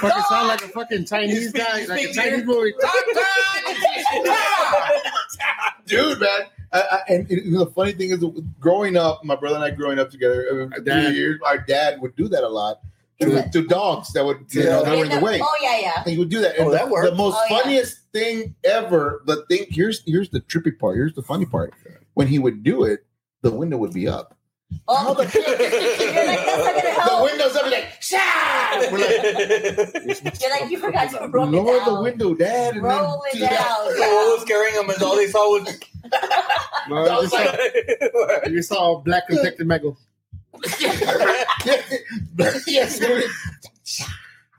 [0.00, 2.72] Fucking sound like a fucking Chinese guy, like a Chinese movie.
[5.90, 6.40] Dude, man.
[6.72, 8.24] I, I, and, and the funny thing is,
[8.60, 11.14] growing up, my brother and I growing up together, uh, Our dad.
[11.14, 12.80] years, our dad would do that a lot
[13.20, 15.40] to, to dogs that would, you know, that were in the way.
[15.42, 16.04] Oh yeah, yeah.
[16.04, 16.56] He would do that.
[16.56, 17.10] And Oh, that the, worked.
[17.10, 17.58] the most Oh, yeah.
[17.62, 20.96] funniest thing ever, the thing here's here's the trippy part.
[20.96, 21.74] Here's the funny part.
[22.14, 23.00] When he would do it,
[23.42, 24.36] the window would be up.
[24.88, 27.22] Oh, the, you're like, that's not gonna the help.
[27.24, 28.18] window's up like, Shah!
[28.90, 31.94] Like, You're like, you forgot to roll it lower down.
[31.94, 32.74] the window, Dad.
[32.74, 33.84] And Roll it then, down.
[33.86, 35.78] what was scaring them is all they saw was.
[36.88, 39.96] No, I you, was saw, like, you saw a black detective Mego.
[42.66, 43.00] yes.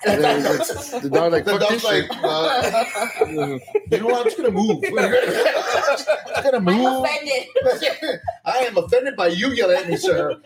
[0.04, 3.60] The dog like The fuck dog's like, uh,
[3.91, 4.18] you know what?
[4.18, 4.84] I'm just gonna move.
[4.88, 6.08] I'm just
[6.43, 7.06] gonna I'm move.
[7.06, 8.20] offended.
[8.45, 10.41] I am offended by you yelling at me, sir.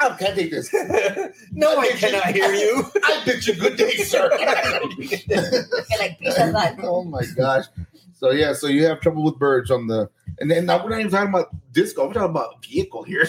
[0.00, 0.72] I can't take this.
[1.52, 2.84] no, I cannot hear you.
[3.04, 4.28] I bid you good day, sir.
[5.98, 6.34] Like, piece
[6.82, 7.66] oh my gosh.
[8.14, 11.00] So yeah, so you have trouble with birds on the, and then now we're not
[11.00, 12.06] even talking about disco.
[12.06, 13.26] We're talking about vehicle here.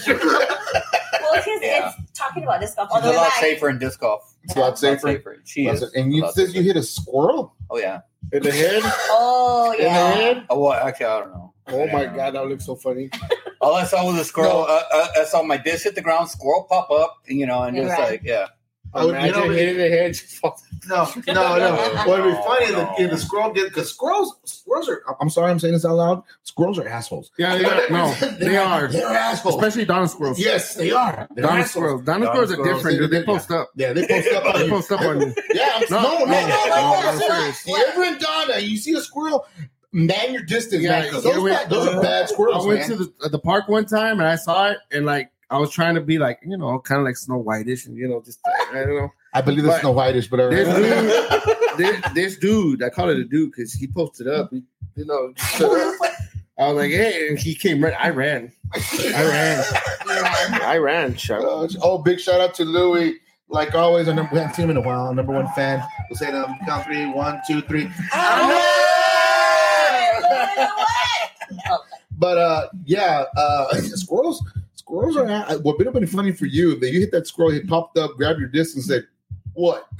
[1.37, 1.91] It's Well, because Yeah.
[2.03, 3.39] it's talking about this stuff on She's the a lot back.
[3.39, 4.33] safer in disc golf.
[4.55, 5.07] a lot safer.
[5.07, 5.37] safer.
[5.45, 5.81] She is.
[5.93, 6.57] And you lot says safer.
[6.59, 7.53] you hit a squirrel.
[7.69, 8.01] Oh yeah.
[8.31, 8.81] In the head.
[9.09, 10.11] Oh In the yeah.
[10.13, 10.45] head.
[10.49, 11.53] Oh well, actually, I don't know.
[11.67, 12.15] Oh my Yeah.
[12.15, 13.09] god, that looks so funny.
[13.61, 14.59] All I saw was a squirrel.
[14.59, 14.63] No.
[14.65, 17.77] Uh, uh, I saw my disc hit the ground, squirrel pop up, you know, and
[17.77, 18.11] You're just right.
[18.11, 18.47] like, yeah.
[18.93, 20.15] Oh, you Imagine know, hitting the head
[20.87, 22.03] no, no, no.
[22.05, 25.03] What would be funny is if the squirrel did because squirrels, squirrels are.
[25.19, 26.23] I'm sorry, I'm saying this out loud.
[26.43, 27.31] Squirrels are assholes.
[27.37, 27.89] Yeah, they are.
[27.89, 28.87] No, they, are.
[28.87, 30.39] They're assholes, especially Donna squirrels.
[30.39, 31.27] Yes, they are.
[31.35, 32.03] They're Donna squirrels.
[32.03, 32.99] Donna, squirrels are different.
[32.99, 33.11] Dude.
[33.11, 33.57] They, they post yeah.
[33.57, 33.69] up.
[33.75, 34.55] Yeah, they post up.
[34.55, 35.33] they post up on you.
[35.53, 37.59] Yeah, no, no, no, no.
[37.67, 39.45] no, Ever and Donna, you see a squirrel.
[39.91, 40.83] Man, your distance.
[40.83, 42.65] Yeah, man, those, went, bad, those are bad squirrels.
[42.65, 45.31] I went to the, uh, the park one time and I saw it, and like
[45.51, 48.07] I was trying to be like you know, kind of like Snow Whitish, and you
[48.07, 49.09] know, just I don't know.
[49.33, 53.09] I believe it's But- Snow Whitish, but all this dude this, this dude I call
[53.09, 54.63] it a dude because he posted up he,
[54.95, 55.33] you know
[56.59, 59.63] I was like hey and he came right I ran I ran
[60.61, 63.15] I ran Uh, oh, big shout out to Louis.
[63.49, 65.01] Like always, our number we haven't seen him in a while.
[65.01, 65.83] Our number one fan.
[66.09, 67.05] We'll say them count three.
[67.05, 67.87] One, two, three.
[72.17, 74.43] But uh, yeah, uh, squirrels.
[74.75, 75.57] Squirrels squirrels are.
[75.59, 78.11] What would have been funny for you that you hit that squirrel, he popped up,
[78.15, 79.07] grabbed your disc, and said,
[79.53, 79.87] "What?"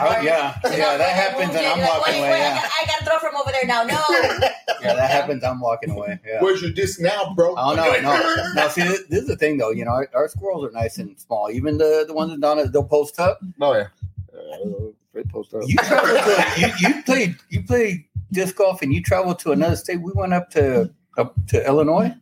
[0.00, 2.30] Oh, yeah, yeah, that happens, and I'm like, walking wait, away.
[2.30, 3.82] wait, I Yeah, got- I got to throw from over there now.
[3.82, 4.00] No.
[4.80, 5.42] yeah, that happens.
[5.42, 6.20] I'm walking away.
[6.24, 6.40] Yeah.
[6.40, 7.56] Where's your disc now, bro?
[7.56, 8.68] Oh no, no, no.
[8.68, 9.70] See, this, this is the thing, though.
[9.70, 11.50] You know, our, our squirrels are nice and small.
[11.50, 13.40] Even the the ones down at they'll post up.
[13.60, 13.88] Oh yeah.
[14.32, 15.62] Uh, they post up.
[15.66, 19.74] You travel to you, you play you play disc golf and you travel to another
[19.74, 20.00] state.
[20.00, 22.14] We went up to up to Illinois.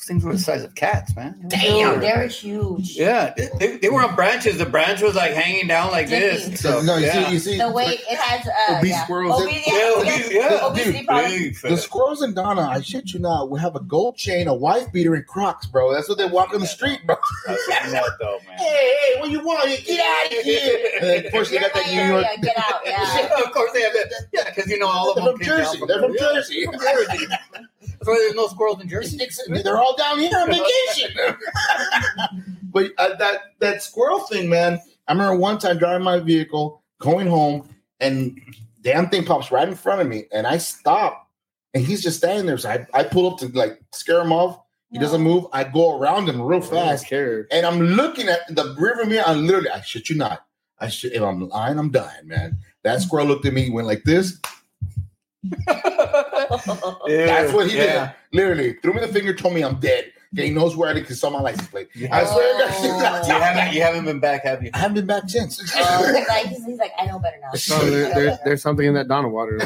[0.00, 1.44] Those things were the size of cats, man.
[1.48, 2.96] Damn, they're huge.
[2.96, 4.56] Yeah, they- they, they were on branches.
[4.56, 6.58] The branch was like hanging down like this.
[6.58, 7.26] So, no, you yeah.
[7.26, 9.04] see, you see, The weight it has uh, Obese yeah.
[9.04, 10.40] squirrels, Obese, Yeah, yeah, obese- yeah.
[10.54, 10.66] yeah.
[10.66, 14.48] obesity Dude, the squirrels in Donna, I shit you not, will have a gold chain,
[14.48, 15.92] a wife beater, and Crocs, bro.
[15.92, 17.16] That's what they walk on the street, bro.
[17.46, 18.56] I've seen that though, man.
[18.58, 18.64] Hey,
[19.14, 19.68] hey, what you want?
[19.84, 20.90] Get out of here!
[21.02, 22.26] And of course, they got that New my York.
[22.42, 23.18] Get out, yeah.
[23.20, 24.12] Yeah, of course they have that.
[24.32, 25.84] Yeah, because you know all of They're them from came down Jersey.
[25.86, 26.20] They're from yeah,
[26.94, 27.26] Jersey.
[27.80, 27.98] From Jersey.
[27.98, 29.18] That's why there's no squirrels in Jersey.
[29.62, 31.16] They're all down here on vacation.
[32.64, 34.80] but uh, that that squirrel thing, man.
[35.08, 37.68] I remember one time driving my vehicle, going home,
[37.98, 38.40] and
[38.82, 41.28] damn thing pops right in front of me, and I stop,
[41.74, 42.58] and he's just standing there.
[42.58, 44.60] So I, I pull up to like scare him off.
[44.92, 45.46] He doesn't move.
[45.52, 47.46] I go around him real fast, Care.
[47.52, 49.22] and I'm looking at the river mirror.
[49.24, 50.44] I'm literally, I shit you not.
[50.80, 51.12] I shit.
[51.12, 52.58] If I'm lying, I'm dying, man.
[52.82, 54.40] That squirrel looked at me, went like this.
[57.06, 58.06] That's what he yeah.
[58.32, 58.38] did.
[58.38, 60.12] Literally threw me the finger, told me I'm dead.
[60.32, 61.88] Okay, he knows where I did because saw my license plate.
[62.12, 63.26] I swear to God.
[63.26, 64.70] You haven't you haven't been back, have you?
[64.72, 65.60] I haven't been back since.
[65.76, 67.52] Oh, he's like, he's, he's like, I know better now.
[67.54, 69.58] So there, there, there's something in that Donna water.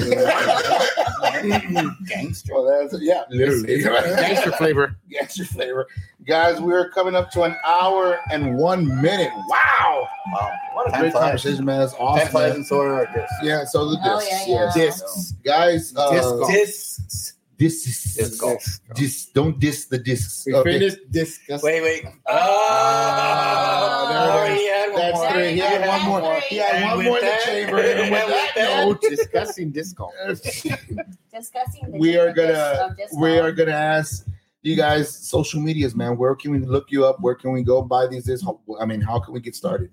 [2.06, 2.52] Gangster.
[2.54, 3.82] well, that's, yeah, literally.
[3.82, 4.96] Gangster flavor.
[5.10, 5.86] Gangster flavor.
[6.26, 9.30] Guys, we're coming up to an hour and one minute.
[9.48, 10.08] Wow.
[10.32, 10.50] Wow.
[10.72, 11.22] What a Time great flies.
[11.22, 11.80] conversation, man.
[11.80, 12.28] That's Ten awesome.
[12.28, 12.56] flies man.
[12.56, 13.30] and soda like this.
[13.42, 14.48] Yeah, so the Oh, discs.
[14.48, 14.70] yeah, yeah.
[14.74, 15.32] Discs.
[15.44, 17.32] Guys, uh, Disc Discs.
[17.58, 18.64] This is Disc golf.
[18.94, 20.44] Dis, don't diss the discs.
[20.46, 20.72] We Okay.
[20.78, 21.64] finished discussing.
[21.66, 22.04] Wait, wait.
[22.26, 25.30] Oh, there it he had one That's more.
[25.32, 25.52] three.
[25.52, 26.40] He had one more.
[26.48, 27.78] He had And one more in the chamber.
[27.84, 30.12] And and that with that- note, discussing disc golf.
[30.24, 34.26] Discussing the we are gonna disc we are gonna ask
[34.62, 36.16] you guys social medias, man.
[36.16, 37.20] Where can we look you up?
[37.20, 38.24] Where can we go buy these?
[38.24, 38.44] This
[38.80, 39.90] I mean, how can we get started?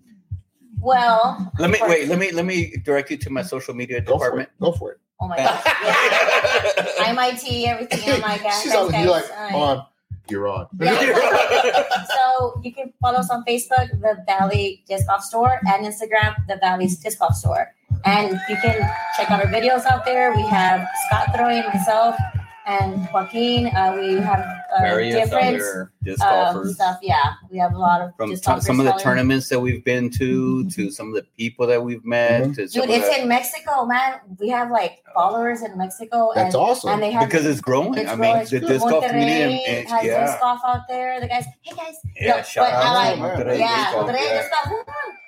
[0.80, 2.08] Well, Let me wait.
[2.08, 4.50] Let me let me direct you to my social media Go for department.
[4.50, 4.64] it.
[4.64, 5.00] Go for it.
[5.22, 5.64] Oh my gosh.
[5.66, 7.10] Yeah.
[7.10, 8.00] MIT, everything.
[8.08, 8.64] Oh my gosh.
[8.64, 9.86] She's guys, you're like, on,
[10.28, 10.68] you're on.
[10.80, 10.98] Yeah.
[12.08, 16.58] so you can follow us on Facebook, the Valley Disc Golf Store, and Instagram, the
[16.58, 17.74] Valley's Disc Golf Store.
[18.04, 18.80] And you can
[19.16, 20.34] check out our videos out there.
[20.36, 22.16] We have Scott throwing, myself,
[22.66, 23.68] and Joaquin.
[23.68, 24.44] Uh, we have
[24.80, 26.76] Various different other disc um, golfers.
[26.76, 26.98] stuff.
[27.02, 29.04] Yeah, we have a lot of From disc t- some of the following.
[29.04, 32.56] tournaments that we've been to, to some of the people that we've met, Mhm.
[32.56, 34.20] to Dude, it's the, in Mexico, man.
[34.40, 36.90] We have like followers in Mexico, That's and, awesome.
[36.92, 37.96] and they have because it's growing.
[37.98, 38.36] It's I growing.
[38.38, 41.20] mean, the disc golf community, and, and- has yeah, disc golf out there.
[41.20, 42.38] The guys, hey guys, yeah.
[42.38, 44.38] No, shout but out I like- Monterrey yeah, disc golf, Monterrey yeah.
[44.42, 44.86] disc golf.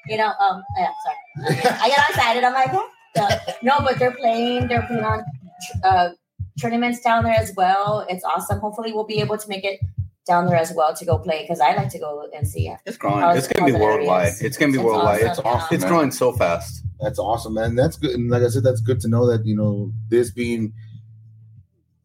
[0.07, 2.43] You know, um, yeah, sorry, I get excited.
[2.43, 2.89] I'm like, what?
[3.15, 4.67] the- no, but they're playing.
[4.67, 5.23] They're playing on
[5.83, 6.09] uh,
[6.59, 8.05] tournaments down there as well.
[8.09, 8.59] It's awesome.
[8.59, 9.79] Hopefully, we'll be able to make it
[10.25, 12.79] down there as well to go play because I like to go and see it.
[12.85, 13.23] It's growing.
[13.37, 14.21] It's going to be worldwide.
[14.27, 14.41] areas?
[14.41, 15.15] It's going to be It's worldwide.
[15.23, 15.51] awesome, It's yeah.
[15.51, 15.75] awesome.
[15.75, 15.91] It's man.
[15.91, 16.83] growing so fast.
[17.01, 17.75] That's awesome, man.
[17.75, 18.11] That's good.
[18.11, 20.71] And like I said, that's good to know that you know this being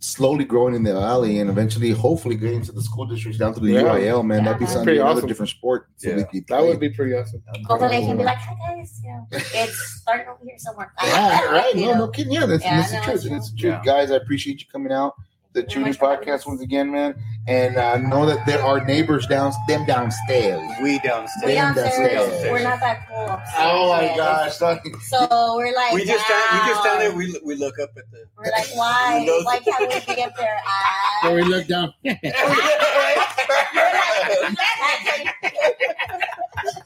[0.01, 3.61] slowly growing in the valley and eventually, hopefully, getting to the school districts down to
[3.61, 3.83] the Yeah.
[3.83, 4.25] UIL.
[4.25, 5.29] Man, that'd be something Pretty another awesome.
[5.29, 5.89] different sport.
[5.97, 6.25] So Yeah.
[6.49, 7.43] That would be pretty awesome.
[7.67, 10.93] Hopefully, they can be like, hi guys, you know, it's starting over here somewhere.
[11.05, 11.75] Yeah, right.
[11.75, 12.33] No, no kidding.
[12.33, 13.15] Yeah, that's, Yeah, that's the truth.
[13.15, 13.31] it's true.
[13.33, 13.73] That's the truth.
[13.73, 13.83] Yeah.
[13.85, 15.15] Guys, I appreciate you coming out.
[15.55, 17.15] The Thank you Tuning very much for having Podcast once again, man.
[17.49, 20.61] And uh, know that there are neighbors down them downstairs.
[20.83, 21.31] We downstairs.
[21.47, 23.25] We Damn, downstairs, that's- we're not that cool.
[23.27, 23.71] upstairs.
[23.73, 24.57] Oh my Yeah, gosh.
[24.57, 24.81] son.
[25.09, 26.61] So we're like, We just stand.
[26.63, 27.13] We just stand there.
[27.13, 28.27] We, we look up at the.
[28.37, 29.17] We're like, why?
[29.19, 29.45] windows.
[29.47, 30.61] Why can't we be up there?
[30.67, 31.19] Ah.
[31.23, 31.95] So we look down.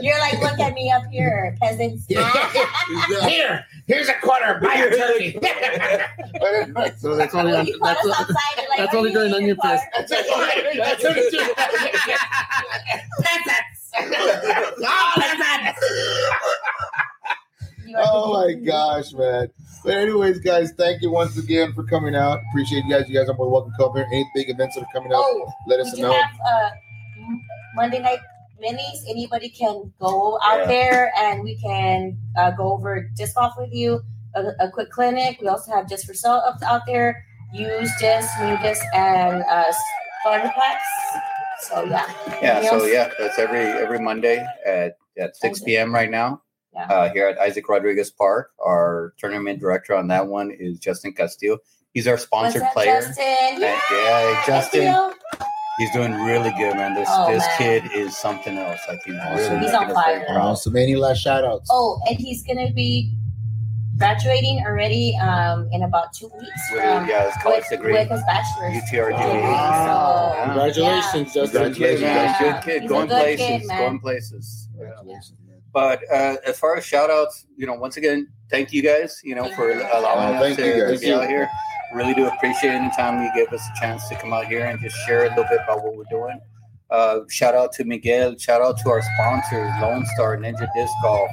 [0.00, 2.06] You're like, look at me up here, peasants.
[3.26, 4.58] Here, here's a quarter.
[4.62, 5.38] Buy a turkey.
[6.98, 8.34] So that's only When on, you put that's, outside,
[8.68, 9.62] like, that's only during Onion it for?
[9.68, 9.84] Fest.
[9.96, 10.26] That's it.
[10.76, 11.32] That's it.
[17.88, 19.48] You are Oh my gosh, man.
[19.84, 22.38] But anyways, guys, thank you once again for coming out.
[22.50, 23.08] Appreciate you guys.
[23.08, 24.06] You guys are more than welcome to come here.
[24.12, 26.12] Any big events that are coming up, Oh, let we us do know.
[26.12, 26.70] have uh,
[27.74, 28.20] Monday night
[28.62, 28.98] minis.
[29.08, 30.66] Anybody can go out Yeah.
[30.66, 34.00] there and we can uh, go over disc golf with you.
[34.34, 35.40] A, a quick clinic.
[35.40, 37.24] We also have disc for sale up out there.
[37.52, 39.72] Used disc, new disc, and uh,
[40.24, 40.84] packs.
[41.62, 42.06] So yeah.
[42.40, 42.92] Yeah, Anything so else?
[42.92, 45.92] yeah, that's every every Monday at at six p.m.
[45.92, 46.42] right now.
[46.72, 46.84] Yeah.
[46.84, 51.58] Uh, here at Isaac Rodriguez Park, our tournament director on that one is Justin Castillo.
[51.92, 53.00] He's our sponsored player.
[53.00, 53.60] Justin?
[53.60, 55.12] Yeah, Justin.
[55.86, 56.04] Castillo.
[56.06, 56.94] He's doing really good, man.
[56.94, 57.58] This Oh, this man.
[57.82, 58.80] kid is something else.
[58.88, 60.24] I think really He's on fire.
[60.26, 60.36] proud.
[60.40, 60.76] Awesome.
[60.76, 61.68] Any last shout outs?
[61.72, 63.12] Oh, and he's gonna be
[63.98, 68.08] graduating already um, in about two weeks With, from yeah, his college with, degree, with
[68.08, 68.72] his bachelor's.
[68.84, 69.12] UTRGV.
[69.42, 70.32] Wow.
[70.34, 70.44] Yeah.
[70.46, 71.74] Congratulations, Good Justin.
[71.74, 72.36] kid, man.
[72.40, 72.52] Yeah.
[72.52, 72.82] Good kid.
[72.82, 73.46] He's a Going good places.
[73.46, 73.78] kid, man.
[73.78, 74.68] going places.
[74.72, 75.58] Congratulations, man.
[75.72, 79.34] But uh, as far as shout outs, you know, once again, thank you guys, you
[79.34, 81.48] know, for allowing Oh, us to, to be out here.
[81.94, 84.78] Really do appreciate any time you give us a chance to come out here and
[84.80, 86.40] just share a little bit about what we're doing.
[86.90, 88.36] Uh, shout out to Miguel.
[88.38, 91.30] Shout out to our sponsors, Lone Star, Ninja Disc Golf.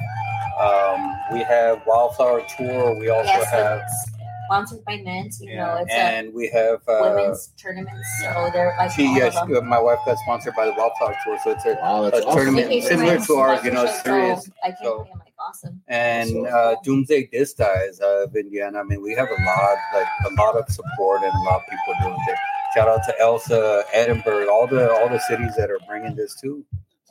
[0.60, 2.98] Um, we have Wildflower Tour.
[2.98, 4.06] We also Yes, have, it's
[4.46, 5.34] sponsored by Mint.
[5.40, 9.06] You know, yeah, it's a and we have uh, women's tournament, so they're like she,
[9.06, 9.48] all yeah, of them.
[9.54, 12.32] she- my wife got sponsored by the Wildflower Tour, so it's a Wow, a awesome.
[12.32, 14.50] tournament similar to ours, you know, it's sponsorship, serious.
[14.82, 15.06] so
[15.48, 15.82] I can't So- I'm like awesome.
[15.88, 16.74] and So uh.
[16.84, 18.80] Doomsday Disc Dies of Indiana.
[18.80, 21.66] I mean, we have a lot, like a lot of support and a lot of
[21.70, 22.36] people doing it.
[22.74, 26.64] Shout out to Elsa, Edinburg, all the all the cities that are bringing this too.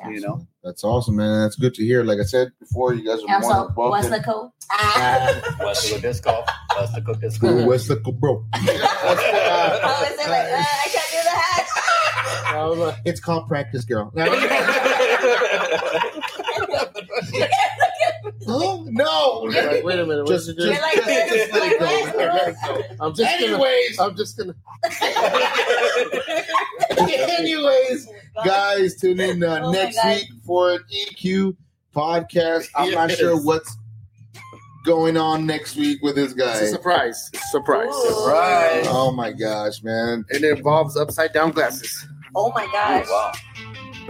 [0.07, 1.41] You know, That's awesome, man.
[1.41, 2.03] That's good to hear.
[2.03, 4.11] Like I said before, you guys are And more than what's welcome.
[4.11, 4.51] the code?
[4.71, 5.33] Ah.
[5.59, 7.65] Weslaco Disc Golf, Weslaco Disc Ooh, Golf.
[7.65, 8.45] What's the bro?
[8.53, 8.79] How is it
[10.29, 10.45] like?
[10.45, 11.63] Uh, I can't do that.
[12.49, 14.11] I was it's called practice, girl.
[18.47, 19.41] oh no!
[19.49, 20.23] Like, wait a minute.
[20.23, 20.81] what Just, just, you You're do?
[20.81, 21.85] like, just, just let it go.
[22.17, 22.55] like,
[22.89, 22.97] Let.
[23.01, 23.53] I'm just gonna.
[23.53, 24.55] Anyways, I'm just gonna.
[27.39, 28.07] anyways,
[28.45, 31.55] guys, tune in uh, Oh next week for an EQ
[31.95, 32.67] podcast.
[32.75, 33.75] I'm not sure what's
[34.85, 36.65] going on next week with this It's a guy.
[36.65, 37.29] surprise.
[37.33, 37.89] It's a surprise.
[37.89, 38.15] Ooh.
[38.23, 38.85] Surprise!
[38.87, 40.23] Oh my gosh, man!
[40.29, 42.07] And it involves upside down glasses.
[42.35, 43.05] Oh my gosh.
[43.09, 43.31] wow.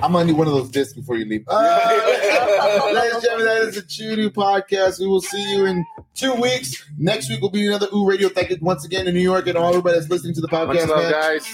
[0.01, 1.43] I'm gonna need one of those discs before you leave.
[1.47, 4.99] Uh, Ladies and gentlemen, that is the Chew and Ew podcast.
[4.99, 6.87] We will see you in two weeks.
[6.97, 8.29] Next week will be another Ooh Radio.
[8.29, 10.87] Thank you once again to New York and all everybody that's listening to the podcast.
[10.87, 11.47] love, guys.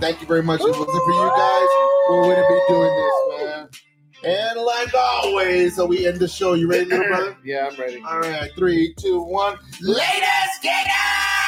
[0.00, 0.60] Thank you very much.
[0.60, 1.68] It wasn't for you guys,
[2.10, 3.68] we wouldn't be doing this, man.
[4.24, 6.54] And like always, so we end the show.
[6.54, 7.36] You ready, little brother?
[7.44, 8.02] Yeah, I'm ready.
[8.06, 9.58] All right, three, two, one.
[9.80, 11.47] Latest Gators!